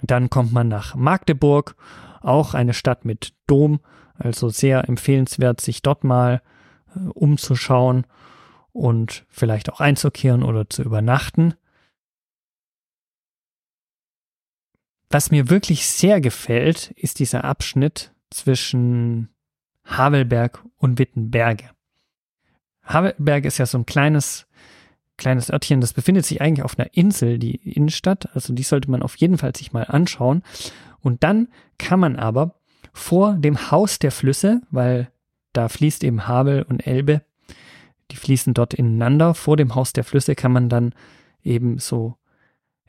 Dann 0.02 0.30
kommt 0.30 0.52
man 0.52 0.68
nach 0.68 0.94
Magdeburg, 0.94 1.76
auch 2.22 2.54
eine 2.54 2.74
Stadt 2.74 3.04
mit 3.04 3.34
Dom, 3.46 3.80
also 4.14 4.48
sehr 4.48 4.88
empfehlenswert, 4.88 5.60
sich 5.60 5.82
dort 5.82 6.04
mal 6.04 6.42
äh, 6.94 7.00
umzuschauen 7.10 8.06
und 8.72 9.24
vielleicht 9.28 9.70
auch 9.70 9.80
einzukehren 9.80 10.42
oder 10.42 10.68
zu 10.68 10.82
übernachten. 10.82 11.54
Was 15.12 15.30
mir 15.30 15.50
wirklich 15.50 15.86
sehr 15.86 16.22
gefällt, 16.22 16.90
ist 16.96 17.18
dieser 17.18 17.44
Abschnitt 17.44 18.14
zwischen 18.30 19.28
Havelberg 19.84 20.64
und 20.78 20.98
Wittenberge. 20.98 21.68
Havelberg 22.82 23.44
ist 23.44 23.58
ja 23.58 23.66
so 23.66 23.76
ein 23.76 23.84
kleines, 23.84 24.46
kleines 25.18 25.50
Örtchen, 25.50 25.82
das 25.82 25.92
befindet 25.92 26.24
sich 26.24 26.40
eigentlich 26.40 26.64
auf 26.64 26.78
einer 26.78 26.94
Insel, 26.94 27.38
die 27.38 27.56
Innenstadt. 27.56 28.34
Also 28.34 28.54
die 28.54 28.62
sollte 28.62 28.90
man 28.90 29.02
auf 29.02 29.16
jeden 29.16 29.36
Fall 29.36 29.54
sich 29.54 29.74
mal 29.74 29.84
anschauen. 29.84 30.42
Und 31.00 31.22
dann 31.22 31.48
kann 31.76 32.00
man 32.00 32.16
aber 32.16 32.54
vor 32.94 33.34
dem 33.34 33.70
Haus 33.70 33.98
der 33.98 34.12
Flüsse, 34.12 34.62
weil 34.70 35.10
da 35.52 35.68
fließt 35.68 36.04
eben 36.04 36.26
Havel 36.26 36.62
und 36.62 36.86
Elbe, 36.86 37.20
die 38.10 38.16
fließen 38.16 38.54
dort 38.54 38.72
ineinander. 38.72 39.34
Vor 39.34 39.58
dem 39.58 39.74
Haus 39.74 39.92
der 39.92 40.04
Flüsse 40.04 40.34
kann 40.34 40.52
man 40.52 40.70
dann 40.70 40.94
eben 41.42 41.78
so 41.78 42.16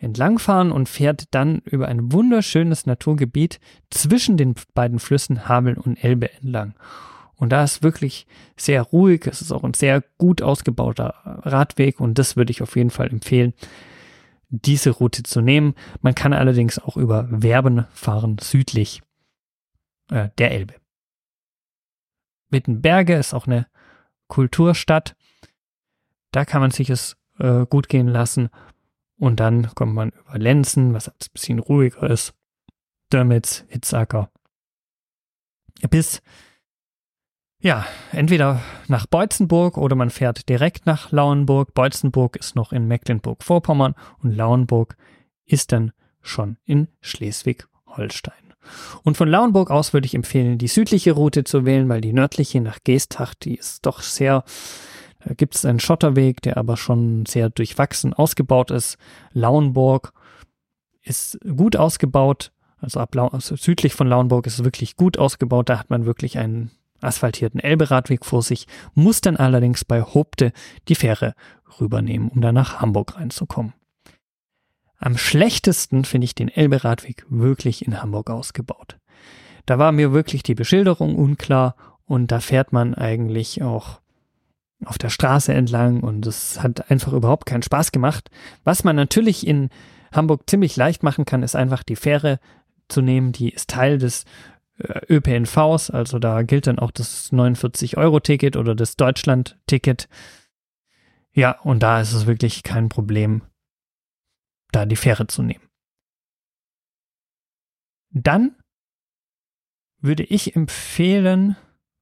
entlangfahren 0.03 0.71
und 0.71 0.89
fährt 0.89 1.25
dann 1.31 1.59
über 1.65 1.87
ein 1.87 2.11
wunderschönes 2.11 2.85
Naturgebiet 2.85 3.59
zwischen 3.89 4.37
den 4.37 4.55
beiden 4.73 4.99
Flüssen 4.99 5.47
Havel 5.47 5.77
und 5.77 6.03
Elbe 6.03 6.31
entlang. 6.33 6.75
Und 7.35 7.49
da 7.49 7.63
ist 7.63 7.83
wirklich 7.83 8.27
sehr 8.55 8.81
ruhig. 8.81 9.25
Es 9.27 9.41
ist 9.41 9.51
auch 9.51 9.63
ein 9.63 9.73
sehr 9.73 10.03
gut 10.17 10.41
ausgebauter 10.41 11.15
Radweg 11.43 11.99
und 11.99 12.19
das 12.19 12.35
würde 12.35 12.51
ich 12.51 12.61
auf 12.61 12.75
jeden 12.75 12.89
Fall 12.89 13.09
empfehlen, 13.09 13.53
diese 14.49 14.91
Route 14.91 15.23
zu 15.23 15.41
nehmen. 15.41 15.73
Man 16.01 16.15
kann 16.15 16.33
allerdings 16.33 16.79
auch 16.79 16.95
über 16.95 17.27
Werben 17.29 17.85
fahren, 17.91 18.37
südlich 18.39 19.01
äh, 20.11 20.29
der 20.37 20.51
Elbe. 20.51 20.75
Wittenberge 22.49 23.15
ist 23.15 23.33
auch 23.33 23.47
eine 23.47 23.67
Kulturstadt. 24.27 25.15
Da 26.31 26.45
kann 26.45 26.61
man 26.61 26.71
sich 26.71 26.89
es 26.89 27.17
äh, 27.39 27.65
gut 27.65 27.89
gehen 27.89 28.07
lassen. 28.07 28.49
Und 29.17 29.39
dann 29.39 29.73
kommt 29.75 29.93
man 29.93 30.09
über 30.09 30.37
Lenzen, 30.37 30.93
was 30.93 31.09
ein 31.09 31.15
bisschen 31.31 31.59
ruhiger 31.59 32.09
ist. 32.09 32.33
Dörmitz, 33.09 33.65
Hitzacker. 33.69 34.31
Bis 35.89 36.21
ja, 37.63 37.85
entweder 38.11 38.61
nach 38.89 39.05
Beutzenburg 39.05 39.77
oder 39.77 39.95
man 39.95 40.09
fährt 40.09 40.49
direkt 40.49 40.85
nach 40.85 41.13
Lauenburg. 41.13 41.73
Beutzenburg 41.73 42.35
ist 42.35 42.57
noch 42.57 42.73
in 42.73 42.89
Mecklenburg-Vorpommern 42.89 43.95
und 44.21 44.35
Lauenburg 44.35 44.97
ist 45.45 45.71
dann 45.71 45.93
schon 46.21 46.57
in 46.65 46.89
Schleswig-Holstein. 46.99 48.53
Und 49.03 49.15
von 49.15 49.29
Lauenburg 49.29 49.71
aus 49.71 49.93
würde 49.93 50.07
ich 50.07 50.13
empfehlen, 50.13 50.57
die 50.57 50.67
südliche 50.67 51.13
Route 51.13 51.45
zu 51.45 51.65
wählen, 51.65 51.87
weil 51.87 52.01
die 52.01 52.11
nördliche 52.11 52.59
nach 52.59 52.79
Geestach, 52.83 53.33
die 53.33 53.55
ist 53.55 53.85
doch 53.85 54.01
sehr, 54.01 54.43
gibt 55.37 55.55
es 55.55 55.65
einen 55.65 55.79
Schotterweg, 55.79 56.41
der 56.41 56.57
aber 56.57 56.77
schon 56.77 57.25
sehr 57.25 57.49
durchwachsen 57.49 58.13
ausgebaut 58.13 58.71
ist. 58.71 58.97
Lauenburg 59.31 60.13
ist 61.01 61.39
gut 61.55 61.75
ausgebaut, 61.75 62.51
also 62.79 62.99
ab 62.99 63.15
Lau 63.15 63.27
also 63.27 63.55
südlich 63.55 63.93
von 63.93 64.07
Lauenburg 64.07 64.47
ist 64.47 64.59
es 64.59 64.63
wirklich 64.63 64.95
gut 64.95 65.17
ausgebaut, 65.17 65.69
da 65.69 65.79
hat 65.79 65.89
man 65.89 66.05
wirklich 66.05 66.37
einen 66.37 66.71
asphaltierten 67.01 67.59
Elberadweg 67.59 68.25
vor 68.25 68.41
sich, 68.41 68.67
muss 68.93 69.21
dann 69.21 69.37
allerdings 69.37 69.85
bei 69.85 70.01
Hopte 70.01 70.53
die 70.87 70.95
Fähre 70.95 71.35
rübernehmen, 71.79 72.29
um 72.29 72.41
dann 72.41 72.55
nach 72.55 72.81
Hamburg 72.81 73.17
reinzukommen. 73.17 73.73
Am 74.97 75.17
schlechtesten 75.17 76.05
finde 76.05 76.25
ich 76.25 76.35
den 76.35 76.47
Elberadweg 76.47 77.25
wirklich 77.27 77.85
in 77.85 78.01
Hamburg 78.01 78.29
ausgebaut. 78.29 78.97
Da 79.65 79.77
war 79.77 79.91
mir 79.91 80.13
wirklich 80.13 80.43
die 80.43 80.55
Beschilderung 80.55 81.15
unklar 81.15 81.75
und 82.05 82.31
da 82.31 82.39
fährt 82.39 82.71
man 82.71 82.93
eigentlich 82.93 83.61
auch 83.61 83.99
auf 84.87 84.97
der 84.97 85.09
Straße 85.09 85.53
entlang 85.53 86.01
und 86.01 86.25
es 86.25 86.61
hat 86.61 86.89
einfach 86.91 87.13
überhaupt 87.13 87.45
keinen 87.45 87.63
Spaß 87.63 87.91
gemacht. 87.91 88.29
Was 88.63 88.83
man 88.83 88.95
natürlich 88.95 89.45
in 89.47 89.69
Hamburg 90.11 90.49
ziemlich 90.49 90.75
leicht 90.75 91.03
machen 91.03 91.25
kann, 91.25 91.43
ist 91.43 91.55
einfach 91.55 91.83
die 91.83 91.95
Fähre 91.95 92.39
zu 92.87 93.01
nehmen, 93.01 93.31
die 93.31 93.49
ist 93.49 93.69
Teil 93.69 93.97
des 93.97 94.25
äh, 94.77 95.01
ÖPNVs, 95.09 95.89
also 95.89 96.19
da 96.19 96.43
gilt 96.43 96.67
dann 96.67 96.79
auch 96.79 96.91
das 96.91 97.31
49-Euro-Ticket 97.31 98.55
oder 98.55 98.75
das 98.75 98.95
Deutschland-Ticket. 98.95 100.07
Ja, 101.31 101.59
und 101.61 101.81
da 101.81 102.01
ist 102.01 102.13
es 102.13 102.27
wirklich 102.27 102.63
kein 102.63 102.89
Problem, 102.89 103.41
da 104.71 104.85
die 104.85 104.95
Fähre 104.95 105.27
zu 105.27 105.41
nehmen. 105.41 105.63
Dann 108.11 108.55
würde 109.99 110.23
ich 110.23 110.55
empfehlen, 110.55 111.55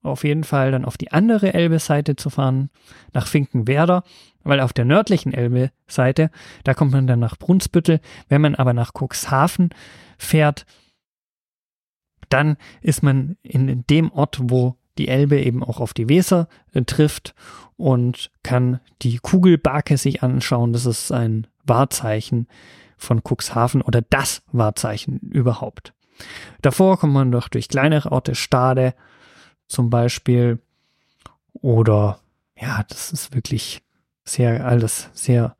auf 0.03 0.23
jeden 0.23 0.43
Fall 0.43 0.71
dann 0.71 0.85
auf 0.85 0.97
die 0.97 1.11
andere 1.11 1.53
Elbe-Seite 1.53 2.15
zu 2.15 2.29
fahren, 2.29 2.69
nach 3.13 3.27
Finkenwerder, 3.27 4.03
weil 4.43 4.59
auf 4.59 4.73
der 4.73 4.85
nördlichen 4.85 5.33
Elbe-Seite, 5.33 6.31
da 6.63 6.73
kommt 6.73 6.91
man 6.91 7.07
dann 7.07 7.19
nach 7.19 7.37
Brunsbüttel. 7.37 7.99
Wenn 8.27 8.41
man 8.41 8.55
aber 8.55 8.73
nach 8.73 8.93
Cuxhaven 8.93 9.69
fährt, 10.17 10.65
dann 12.29 12.57
ist 12.81 13.03
man 13.03 13.37
in 13.43 13.85
dem 13.87 14.11
Ort, 14.11 14.39
wo 14.41 14.77
die 14.97 15.07
Elbe 15.07 15.39
eben 15.41 15.63
auch 15.63 15.79
auf 15.79 15.93
die 15.93 16.09
Weser 16.09 16.47
äh, 16.73 16.81
trifft 16.83 17.33
und 17.77 18.31
kann 18.43 18.79
die 19.01 19.17
Kugelbarke 19.17 19.97
sich 19.97 20.23
anschauen. 20.23 20.73
Das 20.73 20.85
ist 20.85 21.11
ein 21.11 21.47
Wahrzeichen 21.65 22.47
von 22.97 23.21
Cuxhaven 23.23 23.81
oder 23.81 24.01
das 24.01 24.43
Wahrzeichen 24.51 25.19
überhaupt. 25.19 25.93
Davor 26.61 26.99
kommt 26.99 27.13
man 27.13 27.31
doch 27.31 27.47
durch 27.47 27.67
kleinere 27.67 28.11
Orte, 28.11 28.35
Stade 28.35 28.93
zum 29.71 29.89
Beispiel, 29.89 30.60
oder 31.53 32.19
ja, 32.60 32.84
das 32.89 33.12
ist 33.12 33.34
wirklich 33.34 33.81
sehr 34.23 34.65
alles 34.65 35.10
sehr 35.13 35.55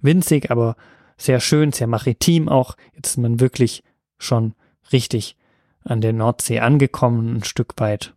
winzig, 0.00 0.50
aber 0.50 0.76
sehr 1.16 1.40
schön, 1.40 1.72
sehr 1.72 1.86
maritim 1.86 2.48
auch. 2.48 2.76
Jetzt 2.94 3.10
ist 3.10 3.16
man 3.16 3.40
wirklich 3.40 3.82
schon 4.18 4.54
richtig 4.92 5.36
an 5.82 6.00
der 6.00 6.12
Nordsee 6.12 6.60
angekommen, 6.60 7.36
ein 7.36 7.44
Stück 7.44 7.74
weit. 7.78 8.14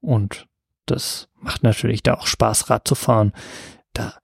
Und 0.00 0.46
das 0.86 1.28
macht 1.40 1.62
natürlich 1.62 2.02
da 2.02 2.14
auch 2.14 2.26
Spaß, 2.26 2.70
Rad 2.70 2.86
zu 2.86 2.94
fahren. 2.94 3.32
Da 3.92 4.14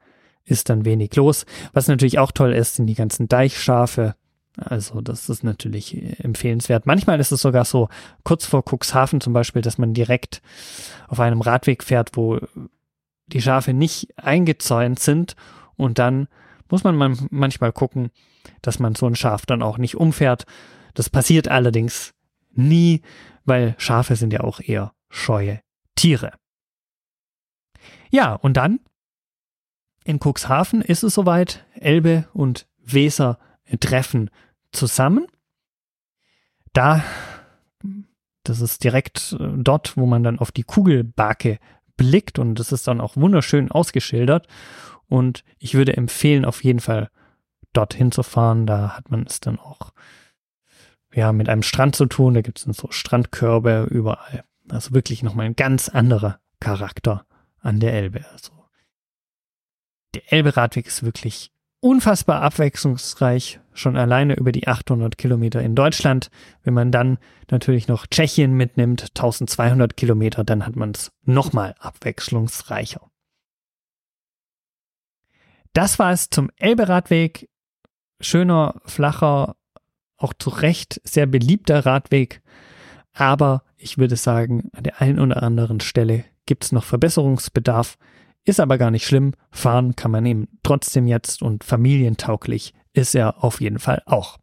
ist 0.44 0.68
dann 0.68 0.84
wenig 0.84 1.14
los. 1.16 1.46
Was 1.72 1.88
natürlich 1.88 2.18
auch 2.18 2.32
toll 2.32 2.52
ist, 2.52 2.76
sind 2.76 2.86
die 2.86 2.94
ganzen 2.94 3.28
Deichschafe. 3.28 4.14
Also 4.56 5.00
das 5.00 5.28
ist 5.28 5.44
natürlich 5.44 6.20
empfehlenswert. 6.20 6.86
Manchmal 6.86 7.20
ist 7.20 7.32
es 7.32 7.40
sogar 7.40 7.64
so, 7.64 7.88
kurz 8.24 8.44
vor 8.44 8.64
Cuxhaven 8.64 9.20
zum 9.20 9.32
Beispiel, 9.32 9.62
dass 9.62 9.78
man 9.78 9.94
direkt 9.94 10.42
auf 11.08 11.20
einem 11.20 11.40
Radweg 11.40 11.84
fährt, 11.84 12.16
wo 12.16 12.40
die 13.28 13.40
Schafe 13.40 13.72
nicht 13.72 14.08
eingezäunt 14.18 14.98
sind 14.98 15.36
und 15.76 15.98
dann 15.98 16.28
muss 16.68 16.84
man 16.84 17.28
manchmal 17.30 17.72
gucken, 17.72 18.10
dass 18.62 18.78
man 18.78 18.94
so 18.94 19.06
ein 19.06 19.16
Schaf 19.16 19.46
dann 19.46 19.62
auch 19.62 19.78
nicht 19.78 19.96
umfährt. 19.96 20.46
Das 20.94 21.10
passiert 21.10 21.48
allerdings 21.48 22.14
nie, 22.52 23.02
weil 23.44 23.74
Schafe 23.78 24.16
sind 24.16 24.32
ja 24.32 24.40
auch 24.40 24.60
eher 24.60 24.92
scheue 25.08 25.60
Tiere. 25.94 26.32
Ja, 28.10 28.34
und 28.34 28.56
dann 28.56 28.80
in 30.04 30.18
Cuxhaven 30.18 30.82
ist 30.82 31.02
es 31.02 31.14
soweit, 31.14 31.64
Elbe 31.74 32.28
und 32.32 32.66
Weser 32.78 33.38
treffen 33.78 34.30
zusammen. 34.72 35.26
Da, 36.72 37.02
das 38.44 38.60
ist 38.60 38.84
direkt 38.84 39.36
äh, 39.38 39.48
dort, 39.56 39.96
wo 39.96 40.06
man 40.06 40.22
dann 40.22 40.38
auf 40.38 40.52
die 40.52 40.62
Kugelbarke 40.62 41.58
blickt 41.96 42.38
und 42.38 42.54
das 42.54 42.72
ist 42.72 42.88
dann 42.88 43.00
auch 43.00 43.16
wunderschön 43.16 43.70
ausgeschildert. 43.70 44.46
Und 45.06 45.44
ich 45.58 45.74
würde 45.74 45.96
empfehlen, 45.96 46.44
auf 46.44 46.62
jeden 46.62 46.80
Fall 46.80 47.10
dorthin 47.72 48.12
zu 48.12 48.22
fahren. 48.22 48.66
Da 48.66 48.96
hat 48.96 49.10
man 49.10 49.24
es 49.26 49.40
dann 49.40 49.58
auch 49.58 49.92
ja, 51.12 51.32
mit 51.32 51.48
einem 51.48 51.62
Strand 51.62 51.96
zu 51.96 52.06
tun. 52.06 52.34
Da 52.34 52.42
gibt 52.42 52.58
es 52.58 52.64
dann 52.64 52.74
so 52.74 52.90
Strandkörbe 52.90 53.88
überall. 53.90 54.44
Also 54.68 54.94
wirklich 54.94 55.22
nochmal 55.22 55.46
ein 55.46 55.56
ganz 55.56 55.88
anderer 55.88 56.38
Charakter 56.60 57.26
an 57.58 57.80
der 57.80 57.92
Elbe. 57.92 58.24
Also 58.32 58.52
der 60.14 60.32
Elbe-Radweg 60.32 60.86
ist 60.86 61.02
wirklich 61.02 61.52
unfassbar 61.80 62.42
abwechslungsreich, 62.42 63.60
schon 63.72 63.96
alleine 63.96 64.34
über 64.34 64.52
die 64.52 64.68
800 64.68 65.16
Kilometer 65.18 65.62
in 65.62 65.74
Deutschland. 65.74 66.30
Wenn 66.62 66.74
man 66.74 66.92
dann 66.92 67.18
natürlich 67.50 67.88
noch 67.88 68.06
Tschechien 68.06 68.54
mitnimmt, 68.54 69.08
1200 69.16 69.96
Kilometer, 69.96 70.44
dann 70.44 70.66
hat 70.66 70.76
man 70.76 70.90
es 70.90 71.12
nochmal 71.24 71.74
abwechslungsreicher. 71.78 73.10
Das 75.72 75.98
war 75.98 76.12
es 76.12 76.30
zum 76.30 76.50
Elbe-Radweg. 76.56 77.48
Schöner, 78.20 78.80
flacher, 78.84 79.56
auch 80.16 80.34
zu 80.34 80.50
Recht 80.50 81.00
sehr 81.04 81.26
beliebter 81.26 81.86
Radweg. 81.86 82.42
Aber 83.14 83.64
ich 83.76 83.96
würde 83.96 84.16
sagen, 84.16 84.70
an 84.72 84.82
der 84.82 85.00
einen 85.00 85.18
oder 85.18 85.42
anderen 85.42 85.80
Stelle 85.80 86.24
gibt 86.44 86.64
es 86.64 86.72
noch 86.72 86.84
Verbesserungsbedarf. 86.84 87.96
Ist 88.44 88.60
aber 88.60 88.78
gar 88.78 88.90
nicht 88.90 89.06
schlimm. 89.06 89.34
Fahren 89.50 89.96
kann 89.96 90.10
man 90.10 90.26
eben 90.26 90.48
trotzdem 90.62 91.06
jetzt 91.06 91.42
und 91.42 91.64
familientauglich 91.64 92.74
ist 92.92 93.14
er 93.14 93.44
auf 93.44 93.60
jeden 93.60 93.78
Fall 93.78 94.02
auch. 94.06 94.38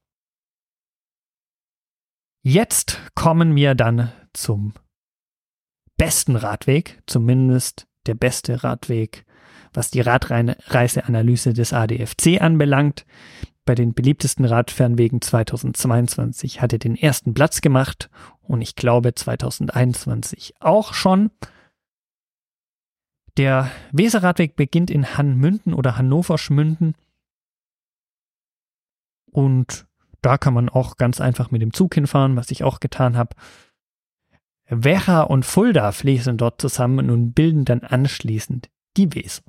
Jetzt 2.44 3.02
kommen 3.14 3.56
wir 3.56 3.76
dann 3.76 4.12
zum 4.34 4.74
besten 5.98 6.36
Radweg, 6.36 7.02
zumindest 7.08 7.88
der 8.06 8.16
beste 8.16 8.64
Radweg, 8.64 9.26
was 9.74 9.92
die 9.92 10.02
Radreiseanalyse 10.02 11.54
des 11.54 11.74
ADFC 11.74 12.42
anbelangt. 12.42 13.06
Bei 13.66 13.76
den 13.76 13.94
beliebtesten 13.94 14.46
Radfernwegen 14.46 15.22
2022 15.22 16.62
hat 16.62 16.72
er 16.72 16.80
den 16.80 16.96
ersten 16.96 17.34
Platz 17.34 17.60
gemacht 17.60 18.10
und 18.42 18.62
ich 18.62 18.76
glaube 18.76 19.14
2021 19.14 20.54
auch 20.62 20.94
schon. 20.94 21.32
Der 23.38 23.72
Weserradweg 23.92 24.56
beginnt 24.56 24.90
in 24.90 25.16
Hannmünden 25.16 25.74
oder 25.74 25.98
Hannoverschmünden 25.98 26.96
und 29.32 29.86
da 30.22 30.40
kann 30.40 30.56
man 30.56 30.70
auch 30.70 30.98
ganz 30.98 31.22
einfach 31.22 31.52
mit 31.52 31.62
dem 31.62 31.72
Zug 31.72 31.94
hinfahren, 31.94 32.36
was 32.36 32.50
ich 32.50 32.64
auch 32.64 32.80
getan 32.80 33.16
habe. 33.16 33.36
Wecha 34.68 35.22
und 35.22 35.46
Fulda 35.46 35.92
fließen 35.92 36.38
dort 36.38 36.60
zusammen 36.60 37.12
und 37.12 37.34
bilden 37.34 37.64
dann 37.64 37.82
anschließend 37.82 38.70
die 38.98 39.14
Weser. 39.14 39.44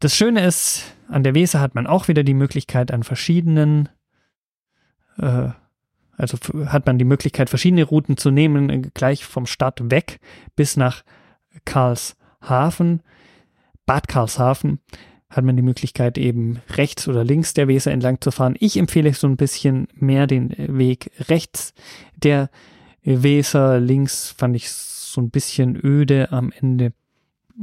Das 0.00 0.16
Schöne 0.16 0.44
ist, 0.44 0.96
an 1.08 1.22
der 1.22 1.34
Weser 1.34 1.60
hat 1.60 1.74
man 1.74 1.86
auch 1.86 2.08
wieder 2.08 2.24
die 2.24 2.34
Möglichkeit 2.34 2.90
an 2.90 3.04
verschiedenen, 3.04 3.88
äh, 5.18 5.50
also 6.16 6.38
hat 6.66 6.86
man 6.86 6.98
die 6.98 7.04
Möglichkeit, 7.04 7.48
verschiedene 7.48 7.84
Routen 7.84 8.16
zu 8.16 8.30
nehmen, 8.30 8.90
gleich 8.92 9.24
vom 9.24 9.46
Start 9.46 9.90
weg 9.90 10.18
bis 10.56 10.76
nach 10.76 11.04
Karlshafen, 11.64 13.02
Bad 13.86 14.08
Karlshafen 14.08 14.78
hat 15.30 15.44
man 15.44 15.56
die 15.56 15.62
Möglichkeit, 15.62 16.18
eben 16.18 16.60
rechts 16.70 17.06
oder 17.06 17.24
links 17.24 17.54
der 17.54 17.68
Weser 17.68 17.92
entlang 17.92 18.20
zu 18.20 18.30
fahren. 18.30 18.56
Ich 18.58 18.76
empfehle 18.76 19.14
so 19.14 19.28
ein 19.28 19.36
bisschen 19.36 19.86
mehr 19.94 20.26
den 20.26 20.54
Weg 20.56 21.12
rechts 21.28 21.72
der 22.16 22.50
Weser. 23.02 23.78
Links 23.78 24.34
fand 24.36 24.56
ich 24.56 24.70
so 24.70 25.20
ein 25.20 25.30
bisschen 25.30 25.78
öde 25.82 26.32
am 26.32 26.52
Ende. 26.52 26.92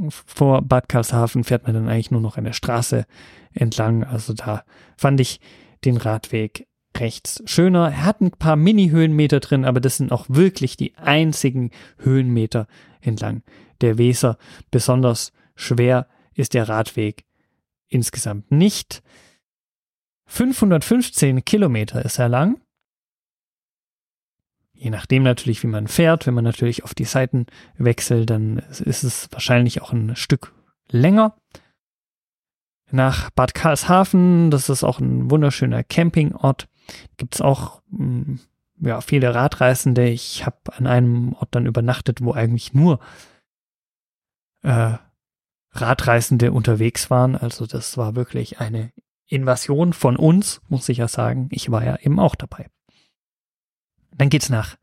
Vor 0.08 0.62
Bad 0.62 0.88
Karlshafen 0.88 1.44
fährt 1.44 1.64
man 1.64 1.74
dann 1.74 1.88
eigentlich 1.88 2.10
nur 2.10 2.20
noch 2.20 2.36
eine 2.36 2.54
Straße 2.54 3.04
entlang. 3.52 4.02
Also 4.04 4.32
da 4.32 4.64
fand 4.96 5.20
ich 5.20 5.40
den 5.84 5.98
Radweg 5.98 6.66
rechts 6.96 7.42
schöner. 7.44 7.90
Er 7.90 8.04
hat 8.04 8.20
ein 8.20 8.30
paar 8.30 8.56
Mini-Höhenmeter 8.56 9.40
drin, 9.40 9.64
aber 9.64 9.80
das 9.80 9.98
sind 9.98 10.10
auch 10.10 10.26
wirklich 10.28 10.76
die 10.76 10.96
einzigen 10.96 11.70
Höhenmeter 11.98 12.66
entlang 13.00 13.42
der 13.80 13.98
Weser. 13.98 14.38
Besonders 14.70 15.32
schwer 15.54 16.08
ist 16.34 16.54
der 16.54 16.68
Radweg 16.68 17.24
insgesamt 17.88 18.50
nicht. 18.50 19.02
515 20.26 21.44
Kilometer 21.44 22.04
ist 22.04 22.18
er 22.18 22.28
lang. 22.28 22.60
Je 24.74 24.90
nachdem 24.90 25.24
natürlich, 25.24 25.62
wie 25.62 25.68
man 25.68 25.88
fährt. 25.88 26.26
Wenn 26.26 26.34
man 26.34 26.44
natürlich 26.44 26.84
auf 26.84 26.94
die 26.94 27.04
Seiten 27.04 27.46
wechselt, 27.78 28.30
dann 28.30 28.58
ist 28.58 29.02
es 29.02 29.28
wahrscheinlich 29.32 29.82
auch 29.82 29.92
ein 29.92 30.14
Stück 30.14 30.52
länger. 30.88 31.36
Nach 32.90 33.30
Bad 33.30 33.54
Karlshafen, 33.54 34.50
das 34.50 34.68
ist 34.68 34.84
auch 34.84 35.00
ein 35.00 35.30
wunderschöner 35.30 35.82
Campingort, 35.82 36.68
gibt 37.16 37.34
es 37.34 37.40
auch 37.40 37.82
hm, 37.90 38.38
ja, 38.80 39.00
viele 39.00 39.34
Radreisende. 39.34 40.08
Ich 40.08 40.46
habe 40.46 40.56
an 40.76 40.86
einem 40.86 41.34
Ort 41.34 41.48
dann 41.52 41.66
übernachtet, 41.66 42.22
wo 42.22 42.32
eigentlich 42.32 42.74
nur 42.74 43.00
äh, 44.62 44.98
Radreisende 45.72 46.52
unterwegs 46.52 47.10
waren. 47.10 47.36
Also 47.36 47.66
das 47.66 47.96
war 47.96 48.16
wirklich 48.16 48.60
eine 48.60 48.92
Invasion 49.26 49.92
von 49.92 50.16
uns, 50.16 50.60
muss 50.68 50.88
ich 50.88 50.98
ja 50.98 51.08
sagen. 51.08 51.48
Ich 51.50 51.70
war 51.70 51.84
ja 51.84 51.96
eben 51.96 52.18
auch 52.18 52.34
dabei. 52.34 52.68
Dann 54.12 54.30
geht's 54.30 54.48
nach 54.48 54.76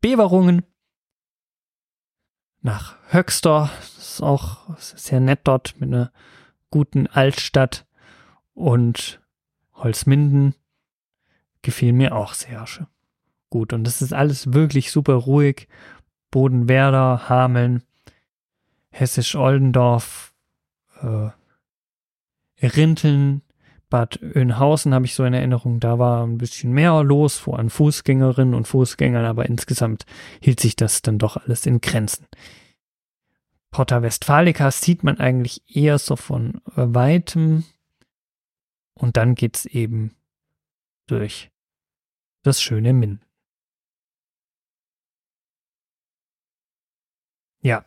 Beverungen, 0.00 0.62
nach 2.60 2.96
Höxter. 3.10 3.70
Das 3.96 4.14
ist 4.14 4.22
auch 4.22 4.76
sehr 4.76 5.20
nett 5.20 5.40
dort 5.44 5.80
mit 5.80 5.88
einer 5.88 6.12
guten 6.70 7.06
Altstadt 7.06 7.86
und 8.52 9.20
Holzminden 9.74 10.54
gefiel 11.62 11.92
mir 11.92 12.14
auch 12.14 12.34
sehr 12.34 12.66
gut. 13.50 13.72
Und 13.72 13.84
das 13.84 14.02
ist 14.02 14.12
alles 14.12 14.52
wirklich 14.52 14.90
super 14.90 15.14
ruhig. 15.14 15.68
Bodenwerder, 16.30 17.28
Hameln, 17.28 17.82
Hessisch-Oldendorf, 18.98 20.34
äh, 21.00 21.30
Rinteln, 22.66 23.42
Bad 23.90 24.20
Oeynhausen 24.22 24.92
habe 24.92 25.06
ich 25.06 25.14
so 25.14 25.24
in 25.24 25.32
Erinnerung, 25.32 25.80
da 25.80 25.98
war 25.98 26.26
ein 26.26 26.36
bisschen 26.38 26.72
mehr 26.72 27.02
los, 27.02 27.38
vor 27.38 27.58
an 27.58 27.70
Fußgängerinnen 27.70 28.54
und 28.54 28.68
Fußgängern, 28.68 29.24
aber 29.24 29.46
insgesamt 29.46 30.04
hielt 30.42 30.60
sich 30.60 30.76
das 30.76 31.00
dann 31.00 31.18
doch 31.18 31.36
alles 31.36 31.64
in 31.64 31.80
Grenzen. 31.80 32.26
Porta 33.70 34.02
Westfalica 34.02 34.70
sieht 34.70 35.04
man 35.04 35.18
eigentlich 35.18 35.62
eher 35.74 35.98
so 35.98 36.16
von 36.16 36.60
weitem 36.64 37.64
und 38.94 39.16
dann 39.16 39.34
geht's 39.34 39.64
eben 39.64 40.14
durch 41.06 41.50
das 42.42 42.60
schöne 42.60 42.92
Minden. 42.92 43.27
Ja, 47.60 47.84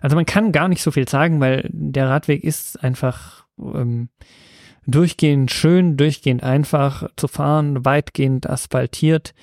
also 0.00 0.16
man 0.16 0.26
kann 0.26 0.52
gar 0.52 0.68
nicht 0.68 0.82
so 0.82 0.90
viel 0.90 1.08
sagen, 1.08 1.40
weil 1.40 1.68
der 1.72 2.08
Radweg 2.08 2.44
ist 2.44 2.82
einfach 2.82 3.46
ähm, 3.58 4.10
durchgehend 4.86 5.50
schön, 5.50 5.96
durchgehend 5.96 6.42
einfach 6.42 7.08
zu 7.16 7.28
fahren, 7.28 7.84
weitgehend 7.84 8.48
asphaltiert. 8.48 9.34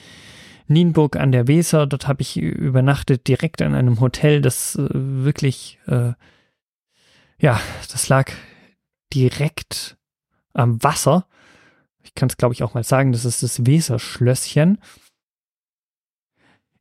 Nienburg 0.67 1.17
an 1.17 1.31
der 1.31 1.47
Weser, 1.47 1.87
dort 1.87 2.07
habe 2.07 2.21
ich 2.21 2.37
übernachtet, 2.37 3.27
direkt 3.27 3.61
an 3.61 3.73
einem 3.73 3.99
Hotel, 3.99 4.41
das 4.41 4.75
äh, 4.75 4.87
wirklich, 4.91 5.79
äh, 5.87 6.13
ja, 7.39 7.59
das 7.91 8.07
lag 8.07 8.31
direkt 9.13 9.97
am 10.53 10.81
Wasser. 10.83 11.27
Ich 12.03 12.15
kann 12.15 12.29
es, 12.29 12.37
glaube 12.37 12.53
ich, 12.53 12.63
auch 12.63 12.73
mal 12.73 12.83
sagen, 12.83 13.11
das 13.11 13.25
ist 13.25 13.43
das 13.43 13.65
Weserschlösschen. 13.65 14.79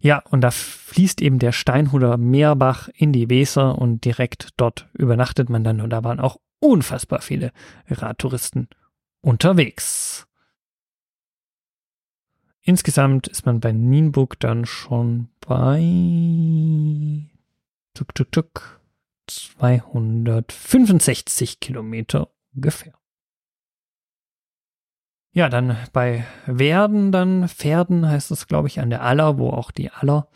Ja, 0.03 0.23
und 0.31 0.41
da 0.41 0.51
fließt 0.51 1.21
eben 1.21 1.39
der 1.39 1.53
Steinhuder 1.53 2.17
Meerbach 2.17 2.89
in 2.95 3.13
die 3.13 3.29
Weser 3.29 3.77
und 3.79 4.07
direkt 4.07 4.49
dort 4.57 4.89
übernachtet 4.95 5.51
man 5.51 5.63
dann 5.63 5.83
und 5.83 5.91
da 5.91 6.03
waren 6.03 6.21
auch 6.21 6.39
unfassbar 6.59 7.21
viele 7.21 7.53
Radtouristen 7.89 8.69
unterwegs. 9.21 10.27
Insgesamt 12.63 13.29
ist 13.29 13.47
man 13.47 13.61
bei 13.61 13.73
Nienburg 13.73 14.41
dann 14.41 14.65
schon 14.65 15.29
bei 15.41 15.81
tuk, 17.95 18.15
tuk, 18.15 18.33
tuk, 18.33 18.81
265 19.27 21.61
Kilometer 21.61 22.31
ungefähr. 22.55 23.00
Ja, 25.33 25.49
dann 25.49 25.77
bei 25.93 26.25
Werden, 26.47 27.13
dann 27.13 27.49
Pferden 27.49 28.09
heißt 28.09 28.33
es, 28.33 28.49
glaube 28.49 28.67
ich, 28.69 28.81
an 28.81 28.91
der 28.91 29.03
Aller, 29.03 29.39
wo 29.39 29.51
auch 29.51 29.71
die 29.71 29.91
Aller 29.91 30.27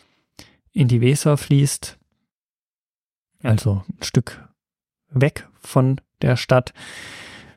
in 0.72 0.86
die 0.88 1.00
Weser 1.00 1.36
fließt. 1.36 1.98
Also 3.42 3.82
ein 3.88 4.02
Stück 4.02 4.48
weg 5.08 5.48
von 5.60 6.00
der 6.22 6.36
Stadt. 6.36 6.72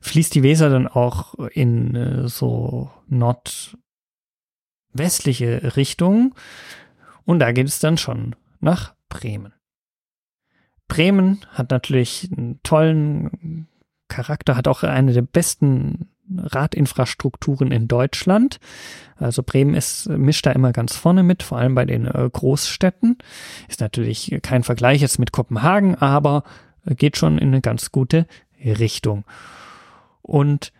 Fließt 0.01 0.33
die 0.35 0.43
Weser 0.43 0.69
dann 0.69 0.87
auch 0.87 1.35
in 1.35 1.95
äh, 1.95 2.27
so 2.27 2.91
nordwestliche 3.07 3.77
Richtung. 5.75 6.33
Und 7.23 7.39
da 7.39 7.51
geht 7.51 7.67
es 7.67 7.79
dann 7.79 7.97
schon 7.97 8.35
nach 8.59 8.95
Bremen. 9.09 9.53
Bremen 10.87 11.45
hat 11.51 11.71
natürlich 11.71 12.29
einen 12.31 12.61
tollen 12.63 13.67
Charakter, 14.07 14.55
hat 14.55 14.67
auch 14.67 14.83
eine 14.83 15.13
der 15.13 15.21
besten 15.21 16.09
Radinfrastrukturen 16.35 17.71
in 17.71 17.87
Deutschland. 17.87 18.59
Also 19.17 19.43
Bremen 19.43 19.73
ist, 19.73 20.09
mischt 20.09 20.45
da 20.45 20.51
immer 20.51 20.71
ganz 20.71 20.95
vorne 20.95 21.23
mit, 21.23 21.43
vor 21.43 21.57
allem 21.57 21.75
bei 21.75 21.85
den 21.85 22.05
äh, 22.05 22.29
Großstädten. 22.31 23.17
Ist 23.67 23.81
natürlich 23.81 24.37
kein 24.41 24.63
Vergleich 24.63 25.01
jetzt 25.01 25.19
mit 25.19 25.31
Kopenhagen, 25.31 25.95
aber 25.95 26.43
geht 26.85 27.17
schon 27.17 27.37
in 27.37 27.49
eine 27.49 27.61
ganz 27.61 27.91
gute 27.91 28.27
Richtung. 28.63 29.25
Und 30.21 30.71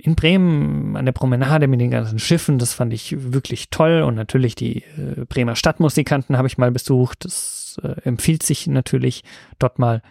in 0.00 0.14
Bremen 0.14 0.96
an 0.96 1.06
der 1.06 1.12
Promenade 1.12 1.66
mit 1.66 1.80
den 1.80 1.90
ganzen 1.90 2.20
Schiffen, 2.20 2.58
das 2.58 2.72
fand 2.72 2.92
ich 2.92 3.32
wirklich 3.32 3.68
toll. 3.70 4.02
Und 4.02 4.14
natürlich 4.14 4.54
die 4.54 4.82
äh, 4.82 5.24
Bremer 5.28 5.56
Stadtmusikanten 5.56 6.36
habe 6.36 6.46
ich 6.46 6.58
mal 6.58 6.70
besucht. 6.70 7.24
Das 7.24 7.80
äh, 7.82 8.00
empfiehlt 8.02 8.44
sich 8.44 8.68
natürlich, 8.68 9.24
dort 9.58 9.78
mal 9.78 10.02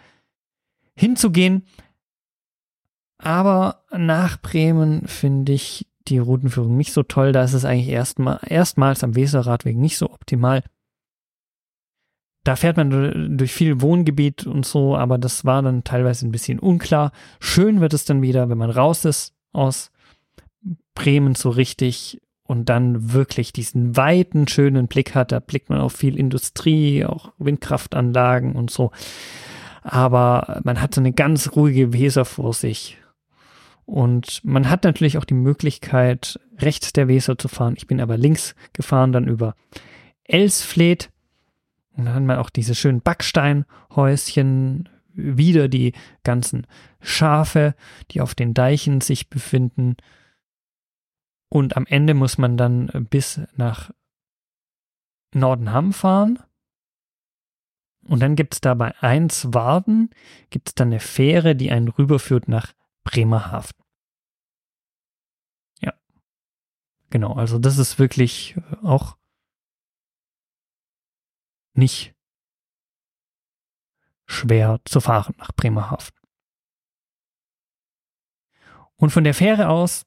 hinzugehen. 0.94 1.64
Aber 3.18 3.82
nach 3.90 4.40
Bremen 4.40 5.06
finde 5.06 5.52
ich 5.52 5.86
die 6.06 6.18
Routenführung 6.18 6.76
nicht 6.76 6.92
so 6.92 7.02
toll. 7.02 7.32
Da 7.32 7.42
ist 7.42 7.52
es 7.52 7.64
eigentlich 7.64 7.88
erstmal, 7.88 8.38
erstmals 8.46 9.04
am 9.04 9.14
Weserradweg 9.14 9.76
nicht 9.76 9.98
so 9.98 10.10
optimal. 10.10 10.62
Da 12.44 12.56
fährt 12.56 12.76
man 12.76 13.36
durch 13.36 13.52
viel 13.52 13.82
Wohngebiet 13.82 14.46
und 14.46 14.64
so, 14.64 14.96
aber 14.96 15.18
das 15.18 15.44
war 15.44 15.60
dann 15.62 15.84
teilweise 15.84 16.26
ein 16.26 16.32
bisschen 16.32 16.58
unklar. 16.58 17.12
Schön 17.40 17.80
wird 17.80 17.92
es 17.92 18.04
dann 18.04 18.22
wieder, 18.22 18.48
wenn 18.48 18.58
man 18.58 18.70
raus 18.70 19.04
ist 19.04 19.34
aus 19.52 19.90
Bremen 20.94 21.34
so 21.34 21.50
richtig 21.50 22.22
und 22.44 22.70
dann 22.70 23.12
wirklich 23.12 23.52
diesen 23.52 23.96
weiten, 23.96 24.48
schönen 24.48 24.88
Blick 24.88 25.14
hat. 25.14 25.32
Da 25.32 25.40
blickt 25.40 25.68
man 25.68 25.80
auf 25.80 25.92
viel 25.92 26.16
Industrie, 26.16 27.04
auch 27.04 27.32
Windkraftanlagen 27.38 28.54
und 28.54 28.70
so. 28.70 28.92
Aber 29.82 30.60
man 30.64 30.80
hat 30.80 30.94
so 30.94 31.00
eine 31.00 31.12
ganz 31.12 31.54
ruhige 31.54 31.92
Weser 31.92 32.24
vor 32.24 32.54
sich. 32.54 32.96
Und 33.88 34.44
man 34.44 34.68
hat 34.68 34.84
natürlich 34.84 35.16
auch 35.16 35.24
die 35.24 35.32
Möglichkeit, 35.32 36.38
rechts 36.58 36.92
der 36.92 37.08
Weser 37.08 37.38
zu 37.38 37.48
fahren. 37.48 37.72
Ich 37.78 37.86
bin 37.86 38.02
aber 38.02 38.18
links 38.18 38.54
gefahren, 38.74 39.12
dann 39.12 39.26
über 39.26 39.54
Elsfleet. 40.24 41.10
Und 41.96 42.04
dann 42.04 42.14
hat 42.14 42.22
man 42.22 42.36
auch 42.36 42.50
diese 42.50 42.74
schönen 42.74 43.00
Backsteinhäuschen, 43.00 44.90
wieder 45.14 45.68
die 45.68 45.94
ganzen 46.22 46.66
Schafe, 47.00 47.74
die 48.10 48.20
auf 48.20 48.34
den 48.34 48.52
Deichen 48.52 49.00
sich 49.00 49.30
befinden. 49.30 49.96
Und 51.48 51.78
am 51.78 51.86
Ende 51.86 52.12
muss 52.12 52.36
man 52.36 52.58
dann 52.58 53.06
bis 53.08 53.40
nach 53.56 53.90
Nordenham 55.32 55.94
fahren. 55.94 56.38
Und 58.04 58.20
dann 58.20 58.36
gibt 58.36 58.52
es 58.52 58.60
da 58.60 58.74
bei 58.74 58.94
Einswarden, 59.00 60.10
gibt 60.50 60.68
es 60.68 60.74
dann 60.74 60.88
eine 60.88 61.00
Fähre, 61.00 61.56
die 61.56 61.70
einen 61.70 61.88
rüberführt 61.88 62.48
nach 62.48 62.74
Bremerhaven. 63.10 63.72
Ja. 65.80 65.94
Genau, 67.10 67.34
also 67.34 67.58
das 67.58 67.78
ist 67.78 67.98
wirklich 67.98 68.56
auch 68.82 69.16
nicht 71.74 72.14
schwer 74.26 74.80
zu 74.84 75.00
fahren 75.00 75.34
nach 75.38 75.52
Bremerhaven. 75.52 76.12
Und 78.96 79.10
von 79.10 79.24
der 79.24 79.34
Fähre 79.34 79.68
aus 79.68 80.04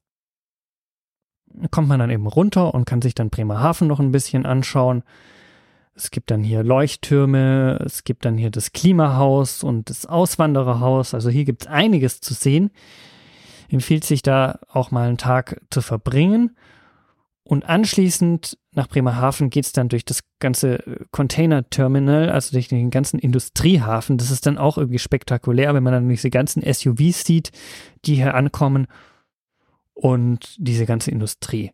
kommt 1.70 1.88
man 1.88 1.98
dann 1.98 2.10
eben 2.10 2.26
runter 2.26 2.72
und 2.72 2.84
kann 2.84 3.02
sich 3.02 3.14
dann 3.14 3.30
Bremerhaven 3.30 3.88
noch 3.88 4.00
ein 4.00 4.12
bisschen 4.12 4.46
anschauen. 4.46 5.02
Es 5.94 6.10
gibt 6.10 6.30
dann 6.30 6.42
hier 6.42 6.62
Leuchttürme, 6.62 7.78
es 7.84 8.04
gibt 8.04 8.24
dann 8.24 8.38
hier 8.38 8.50
das 8.50 8.72
Klimahaus 8.72 9.62
und 9.62 9.90
das 9.90 10.06
Auswandererhaus. 10.06 11.12
Also 11.12 11.28
hier 11.28 11.44
gibt 11.44 11.62
es 11.62 11.68
einiges 11.68 12.20
zu 12.20 12.32
sehen. 12.32 12.70
Empfiehlt 13.68 14.04
sich 14.04 14.22
da 14.22 14.58
auch 14.68 14.90
mal 14.90 15.08
einen 15.08 15.18
Tag 15.18 15.60
zu 15.70 15.82
verbringen. 15.82 16.56
Und 17.44 17.68
anschließend 17.68 18.56
nach 18.72 18.88
Bremerhaven 18.88 19.50
geht 19.50 19.66
es 19.66 19.72
dann 19.72 19.88
durch 19.88 20.04
das 20.04 20.20
ganze 20.38 20.82
Container-Terminal, 21.10 22.30
also 22.30 22.52
durch 22.52 22.68
den 22.68 22.90
ganzen 22.90 23.18
Industriehafen. 23.18 24.16
Das 24.16 24.30
ist 24.30 24.46
dann 24.46 24.58
auch 24.58 24.78
irgendwie 24.78 24.98
spektakulär, 24.98 25.74
wenn 25.74 25.82
man 25.82 25.92
dann 25.92 26.08
diese 26.08 26.30
ganzen 26.30 26.62
SUVs 26.62 27.24
sieht, 27.24 27.50
die 28.04 28.14
hier 28.14 28.34
ankommen 28.34 28.86
und 29.92 30.56
diese 30.58 30.86
ganze 30.86 31.10
Industrie. 31.10 31.72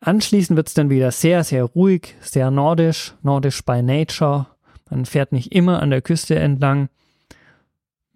Anschließend 0.00 0.56
wird 0.56 0.68
es 0.68 0.74
dann 0.74 0.90
wieder 0.90 1.10
sehr, 1.10 1.42
sehr 1.44 1.64
ruhig, 1.64 2.14
sehr 2.20 2.50
nordisch, 2.50 3.14
nordisch 3.22 3.64
by 3.64 3.82
nature. 3.82 4.46
Man 4.90 5.06
fährt 5.06 5.32
nicht 5.32 5.52
immer 5.52 5.82
an 5.82 5.90
der 5.90 6.02
Küste 6.02 6.38
entlang. 6.38 6.88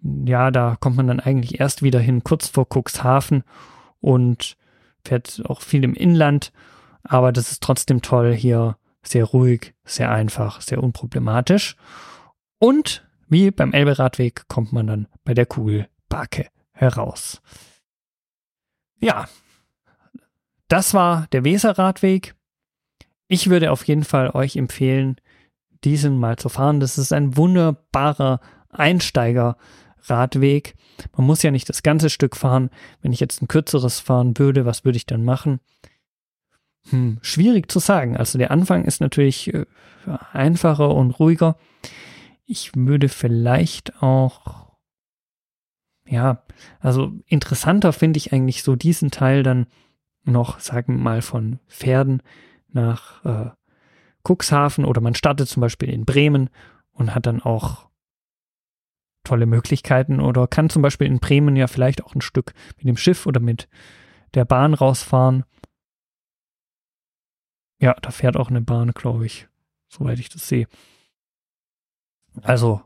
Ja, 0.01 0.51
da 0.51 0.77
kommt 0.79 0.97
man 0.97 1.07
dann 1.07 1.19
eigentlich 1.19 1.59
erst 1.59 1.83
wieder 1.83 1.99
hin, 1.99 2.23
kurz 2.23 2.47
vor 2.47 2.67
Cuxhaven 2.67 3.43
und 3.99 4.57
fährt 5.05 5.41
auch 5.45 5.61
viel 5.61 5.83
im 5.83 5.93
Inland. 5.93 6.51
Aber 7.03 7.31
das 7.31 7.51
ist 7.51 7.63
trotzdem 7.63 8.01
toll 8.01 8.33
hier, 8.33 8.77
sehr 9.01 9.25
ruhig, 9.25 9.73
sehr 9.83 10.09
einfach, 10.11 10.61
sehr 10.61 10.81
unproblematisch. 10.81 11.75
Und 12.59 13.05
wie 13.27 13.51
beim 13.51 13.73
Elberadweg 13.73 14.47
kommt 14.47 14.71
man 14.71 14.87
dann 14.87 15.07
bei 15.25 15.33
der 15.33 15.45
Kugelbarke 15.45 16.47
heraus. 16.71 17.41
Ja, 18.99 19.27
das 20.73 20.93
war 20.95 21.27
der 21.31 21.43
Weserradweg. 21.43 22.33
Ich 23.27 23.51
würde 23.51 23.71
auf 23.71 23.83
jeden 23.83 24.03
Fall 24.03 24.31
euch 24.31 24.55
empfehlen, 24.55 25.17
diesen 25.83 26.17
mal 26.17 26.37
zu 26.37 26.49
fahren. 26.49 26.79
Das 26.79 26.97
ist 26.97 27.13
ein 27.13 27.37
wunderbarer 27.37 28.39
Einsteigerradweg. 28.69 30.73
Man 31.15 31.27
muss 31.27 31.43
ja 31.43 31.51
nicht 31.51 31.69
das 31.69 31.83
ganze 31.83 32.09
Stück 32.09 32.35
fahren. 32.35 32.71
Wenn 33.03 33.13
ich 33.13 33.19
jetzt 33.19 33.43
ein 33.43 33.47
kürzeres 33.47 33.99
fahren 33.99 34.39
würde, 34.39 34.65
was 34.65 34.83
würde 34.83 34.97
ich 34.97 35.05
dann 35.05 35.23
machen? 35.23 35.59
Hm, 36.89 37.19
schwierig 37.21 37.71
zu 37.71 37.77
sagen. 37.77 38.17
Also 38.17 38.39
der 38.39 38.49
Anfang 38.49 38.85
ist 38.85 38.99
natürlich 38.99 39.53
äh, 39.53 39.67
einfacher 40.31 40.89
und 40.89 41.11
ruhiger. 41.11 41.55
Ich 42.47 42.71
würde 42.73 43.09
vielleicht 43.09 44.01
auch 44.01 44.71
ja, 46.07 46.41
also 46.79 47.13
interessanter 47.27 47.93
finde 47.93 48.17
ich 48.17 48.33
eigentlich 48.33 48.63
so 48.63 48.75
diesen 48.75 49.11
Teil 49.11 49.43
dann 49.43 49.67
noch, 50.23 50.59
sagen 50.59 50.95
wir 50.95 51.03
mal, 51.03 51.21
von 51.21 51.59
Pferden 51.67 52.21
nach 52.69 53.23
äh, 53.25 53.51
Cuxhaven 54.27 54.85
oder 54.85 55.01
man 55.01 55.15
startet 55.15 55.49
zum 55.49 55.61
Beispiel 55.61 55.89
in 55.89 56.05
Bremen 56.05 56.49
und 56.93 57.13
hat 57.13 57.25
dann 57.25 57.41
auch 57.41 57.89
tolle 59.23 59.45
Möglichkeiten 59.45 60.19
oder 60.19 60.47
kann 60.47 60.69
zum 60.69 60.81
Beispiel 60.81 61.07
in 61.07 61.19
Bremen 61.19 61.55
ja 61.55 61.67
vielleicht 61.67 62.03
auch 62.03 62.15
ein 62.15 62.21
Stück 62.21 62.53
mit 62.77 62.87
dem 62.87 62.97
Schiff 62.97 63.25
oder 63.25 63.39
mit 63.39 63.69
der 64.33 64.45
Bahn 64.45 64.73
rausfahren. 64.73 65.43
Ja, 67.79 67.93
da 68.01 68.11
fährt 68.11 68.37
auch 68.37 68.49
eine 68.49 68.61
Bahn, 68.61 68.91
glaube 68.91 69.25
ich, 69.25 69.47
soweit 69.87 70.19
ich 70.19 70.29
das 70.29 70.47
sehe. 70.47 70.67
Also 72.41 72.81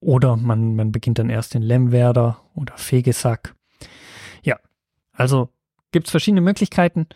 oder 0.00 0.36
man, 0.36 0.76
man 0.76 0.92
beginnt 0.92 1.18
dann 1.18 1.30
erst 1.30 1.54
in 1.54 1.62
Lemwerder 1.62 2.40
oder 2.54 2.76
Fegesack. 2.78 3.54
Ja, 4.42 4.58
also 5.12 5.50
gibt 5.92 6.06
es 6.06 6.10
verschiedene 6.10 6.40
Möglichkeiten, 6.40 7.06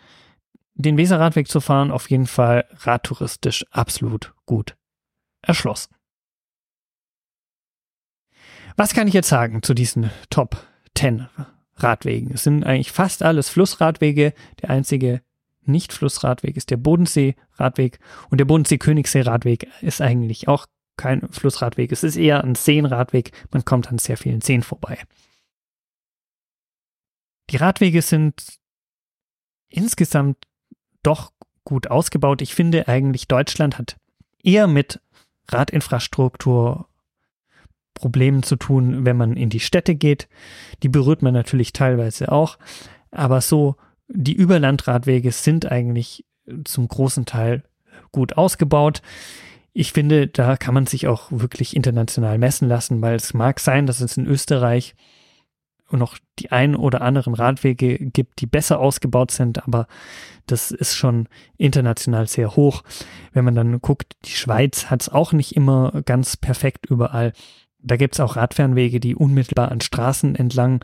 den 0.73 0.97
Weserradweg 0.97 1.47
zu 1.47 1.61
fahren. 1.61 1.91
Auf 1.91 2.09
jeden 2.09 2.27
Fall 2.27 2.65
radtouristisch 2.71 3.65
absolut 3.71 4.33
gut 4.45 4.75
erschlossen. 5.41 5.95
Was 8.75 8.93
kann 8.93 9.07
ich 9.07 9.13
jetzt 9.13 9.29
sagen 9.29 9.63
zu 9.63 9.73
diesen 9.73 10.11
Top 10.29 10.57
10 10.97 11.27
Radwegen? 11.77 12.33
Es 12.33 12.43
sind 12.43 12.65
eigentlich 12.65 12.91
fast 12.91 13.23
alles 13.23 13.49
Flussradwege. 13.49 14.33
Der 14.61 14.69
einzige 14.69 15.21
Nicht-Flussradweg 15.61 16.57
ist 16.57 16.71
der 16.71 16.77
Bodensee-Radweg 16.77 17.99
und 18.29 18.39
der 18.39 18.45
Bodensee-Königssee-Radweg 18.45 19.67
ist 19.81 20.01
eigentlich 20.01 20.49
auch 20.49 20.67
kein 20.97 21.27
Flussradweg. 21.29 21.91
Es 21.91 22.03
ist 22.03 22.17
eher 22.17 22.43
ein 22.43 22.55
Seenradweg. 22.55 23.31
Man 23.51 23.63
kommt 23.63 23.89
an 23.89 23.97
sehr 23.97 24.17
vielen 24.17 24.41
Seen 24.41 24.61
vorbei. 24.61 24.99
Die 27.49 27.57
Radwege 27.57 28.01
sind 28.01 28.59
insgesamt 29.75 30.37
doch 31.03 31.31
gut 31.63 31.89
ausgebaut. 31.89 32.41
Ich 32.41 32.55
finde 32.55 32.87
eigentlich, 32.87 33.27
Deutschland 33.27 33.77
hat 33.77 33.97
eher 34.43 34.67
mit 34.67 34.99
Radinfrastruktur 35.49 36.87
Problemen 37.93 38.43
zu 38.43 38.57
tun, 38.57 39.05
wenn 39.05 39.15
man 39.15 39.37
in 39.37 39.49
die 39.49 39.59
Städte 39.59 39.95
geht. 39.95 40.27
Die 40.83 40.89
berührt 40.89 41.21
man 41.21 41.33
natürlich 41.33 41.71
teilweise 41.71 42.31
auch. 42.31 42.57
Aber 43.11 43.39
so, 43.39 43.77
die 44.07 44.33
Überlandradwege 44.33 45.31
sind 45.31 45.71
eigentlich 45.71 46.25
zum 46.65 46.87
großen 46.87 47.25
Teil 47.25 47.63
gut 48.11 48.37
ausgebaut 48.37 49.01
ich 49.77 49.91
finde, 49.91 50.27
da 50.27 50.55
kann 50.55 50.73
man 50.73 50.87
sich 50.87 51.05
auch 51.05 51.27
wirklich 51.31 51.75
international 51.75 52.37
messen 52.37 52.69
lassen, 52.69 53.01
weil 53.01 53.15
es 53.15 53.33
mag 53.33 53.59
sein, 53.59 53.85
dass 53.85 53.99
es 53.99 54.15
in 54.15 54.25
Österreich 54.25 54.95
noch 55.91 56.17
die 56.39 56.51
ein 56.51 56.75
oder 56.75 57.01
anderen 57.01 57.33
Radwege 57.33 57.97
gibt, 57.97 58.41
die 58.41 58.47
besser 58.47 58.79
ausgebaut 58.79 59.31
sind, 59.31 59.63
aber 59.65 59.87
das 60.47 60.71
ist 60.71 60.95
schon 60.95 61.27
international 61.57 62.27
sehr 62.27 62.55
hoch. 62.55 62.83
Wenn 63.33 63.45
man 63.45 63.55
dann 63.55 63.81
guckt, 63.81 64.13
die 64.25 64.31
Schweiz 64.31 64.89
hat 64.89 65.01
es 65.01 65.09
auch 65.09 65.31
nicht 65.31 65.55
immer 65.55 66.01
ganz 66.05 66.37
perfekt 66.37 66.87
überall. 66.87 67.33
Da 67.79 67.97
gibt 67.97 68.15
es 68.15 68.19
auch 68.19 68.35
Radfernwege, 68.35 68.99
die 68.99 69.15
unmittelbar 69.15 69.71
an 69.71 69.81
Straßen 69.81 70.35
entlang 70.35 70.83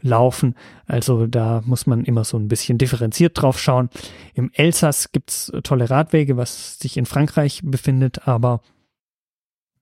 laufen. 0.00 0.54
Also 0.86 1.26
da 1.26 1.62
muss 1.66 1.86
man 1.86 2.04
immer 2.04 2.24
so 2.24 2.38
ein 2.38 2.48
bisschen 2.48 2.78
differenziert 2.78 3.40
drauf 3.40 3.60
schauen. 3.60 3.90
Im 4.34 4.50
Elsass 4.54 5.12
gibt's 5.12 5.52
tolle 5.62 5.90
Radwege, 5.90 6.36
was 6.36 6.78
sich 6.78 6.96
in 6.96 7.06
Frankreich 7.06 7.60
befindet, 7.64 8.26
aber 8.26 8.60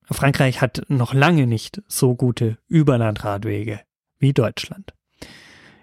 Frankreich 0.09 0.61
hat 0.61 0.83
noch 0.87 1.13
lange 1.13 1.47
nicht 1.47 1.81
so 1.87 2.15
gute 2.15 2.57
Überlandradwege 2.67 3.81
wie 4.19 4.33
Deutschland. 4.33 4.93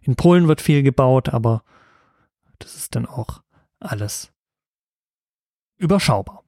In 0.02 0.16
Polen 0.16 0.48
wird 0.48 0.60
viel 0.60 0.82
gebaut, 0.82 1.30
aber 1.30 1.62
das 2.58 2.76
ist 2.76 2.94
dann 2.94 3.06
auch 3.06 3.42
alles 3.80 4.32
überschaubar. 5.76 6.44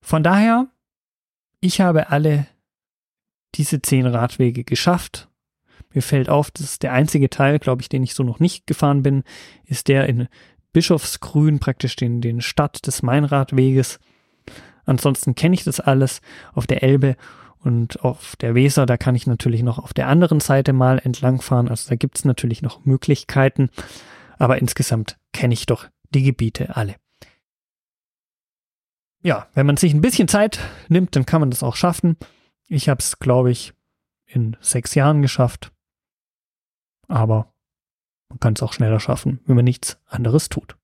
Von 0.00 0.22
daher, 0.22 0.68
ich 1.60 1.80
habe 1.80 2.10
alle 2.10 2.46
diese 3.54 3.80
zehn 3.80 4.06
Radwege 4.06 4.64
geschafft 4.64 5.28
Mir 5.94 6.02
fällt 6.02 6.28
auf, 6.28 6.50
das 6.50 6.62
ist 6.64 6.82
der 6.82 6.92
einzige 6.92 7.30
Teil, 7.30 7.58
glaube 7.58 7.80
ich, 7.80 7.88
den 7.88 8.02
ich 8.02 8.14
so 8.14 8.22
noch 8.22 8.38
nicht 8.38 8.66
gefahren 8.66 9.02
bin, 9.02 9.24
ist 9.64 9.88
der 9.88 10.06
in 10.06 10.28
Bischofsgrün, 10.72 11.58
praktisch 11.58 11.96
den, 11.96 12.20
den 12.20 12.42
Stadt 12.42 12.86
des 12.86 13.02
Mainradweges. 13.02 13.98
Ansonsten 14.84 15.34
kenne 15.34 15.54
ich 15.54 15.64
das 15.64 15.80
alles 15.80 16.20
auf 16.52 16.66
der 16.66 16.82
Elbe 16.82 17.16
und 17.60 18.04
auf 18.04 18.36
der 18.36 18.54
Weser, 18.54 18.86
da 18.86 18.96
kann 18.96 19.14
ich 19.14 19.26
natürlich 19.26 19.62
noch 19.62 19.78
auf 19.78 19.92
der 19.92 20.08
anderen 20.08 20.40
Seite 20.40 20.72
mal 20.72 20.98
entlangfahren. 20.98 21.68
Also 21.68 21.88
da 21.88 21.96
gibt 21.96 22.18
es 22.18 22.24
natürlich 22.24 22.62
noch 22.62 22.84
Möglichkeiten, 22.84 23.70
aber 24.38 24.58
insgesamt 24.58 25.18
kenne 25.32 25.54
ich 25.54 25.66
doch 25.66 25.88
die 26.14 26.22
Gebiete 26.22 26.76
alle. 26.76 26.96
Ja, 29.22 29.48
wenn 29.54 29.66
man 29.66 29.76
sich 29.76 29.92
ein 29.92 30.00
bisschen 30.00 30.28
Zeit 30.28 30.60
nimmt, 30.88 31.16
dann 31.16 31.26
kann 31.26 31.40
man 31.40 31.50
das 31.50 31.62
auch 31.62 31.74
schaffen. 31.74 32.16
Ich 32.68 32.88
habe 32.88 33.00
es, 33.00 33.18
glaube 33.18 33.50
ich, 33.50 33.72
in 34.26 34.56
sechs 34.60 34.94
Jahren 34.94 35.22
geschafft. 35.22 35.72
Aber 37.08 37.52
man 38.28 38.38
kann 38.40 38.54
es 38.54 38.62
auch 38.62 38.72
schneller 38.72 39.00
schaffen, 39.00 39.40
wenn 39.46 39.56
man 39.56 39.64
nichts 39.64 39.98
anderes 40.06 40.48
tut. 40.48 40.76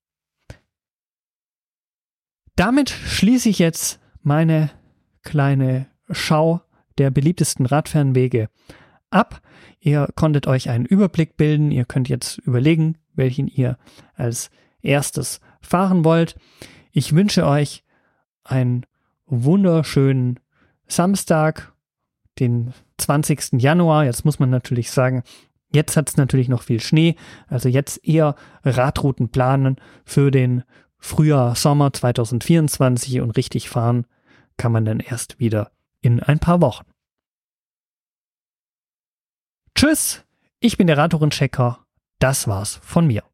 Damit 2.57 2.91
schließe 2.91 3.49
ich 3.49 3.59
jetzt 3.59 4.01
meine 4.23 4.71
kleine 5.23 5.92
Schau 6.13 6.61
der 6.99 7.11
beliebtesten 7.11 7.67
Radfernwege 7.67 8.49
ab. 9.11 9.41
Ihr 9.81 10.09
konntet 10.15 10.47
euch 10.47 10.69
einen 10.69 10.87
Überblick 10.87 11.37
bilden. 11.37 11.71
Ihr 11.71 11.85
könnt 11.85 12.09
jetzt 12.09 12.39
überlegen, 12.39 12.99
welchen 13.15 13.49
ihr 13.49 13.79
als 14.15 14.51
erstes 14.83 15.41
fahren 15.61 16.05
wollt. 16.05 16.37
Ich 16.93 17.15
wünsche 17.15 17.47
euch 17.47 17.85
einen 18.45 18.85
wunderschönen 19.27 20.39
Samstag, 20.87 21.73
den 22.39 22.73
20. 22.99 23.61
Januar. 23.61 24.05
Jetzt 24.05 24.25
muss 24.25 24.39
man 24.39 24.51
natürlich 24.51 24.91
sagen, 24.91 25.23
Jetzt 25.75 25.97
hat 25.97 26.11
es 26.11 26.17
natürlich 26.17 26.49
noch 26.49 26.63
viel 26.63 26.81
Schnee, 26.81 27.17
also 27.49 27.69
jetzt 27.69 28.07
eher 28.07 28.35
Radrouten 28.63 29.31
planen 29.31 29.77
für 30.05 30.31
den 30.31 30.65
Frühjahr, 30.99 31.57
Sommer 31.57 31.93
2024 31.93 33.23
und 33.23 33.31
richtig 33.33 33.71
fahren 33.71 34.07
kann 34.59 34.71
man 34.71 34.85
dann 34.85 35.01
erst 35.01 35.41
wieder 35.41 35.73
in 36.03 36.21
ein 36.21 36.39
paar 36.39 36.61
Wochen. 36.61 36.85
Tschüss, 39.75 40.25
ich 40.61 40.77
bin 40.77 40.87
der 40.87 40.99
Radtourenchecker. 40.99 41.85
Das 42.19 42.47
war's 42.47 42.77
von 42.83 43.07
mir. 43.07 43.25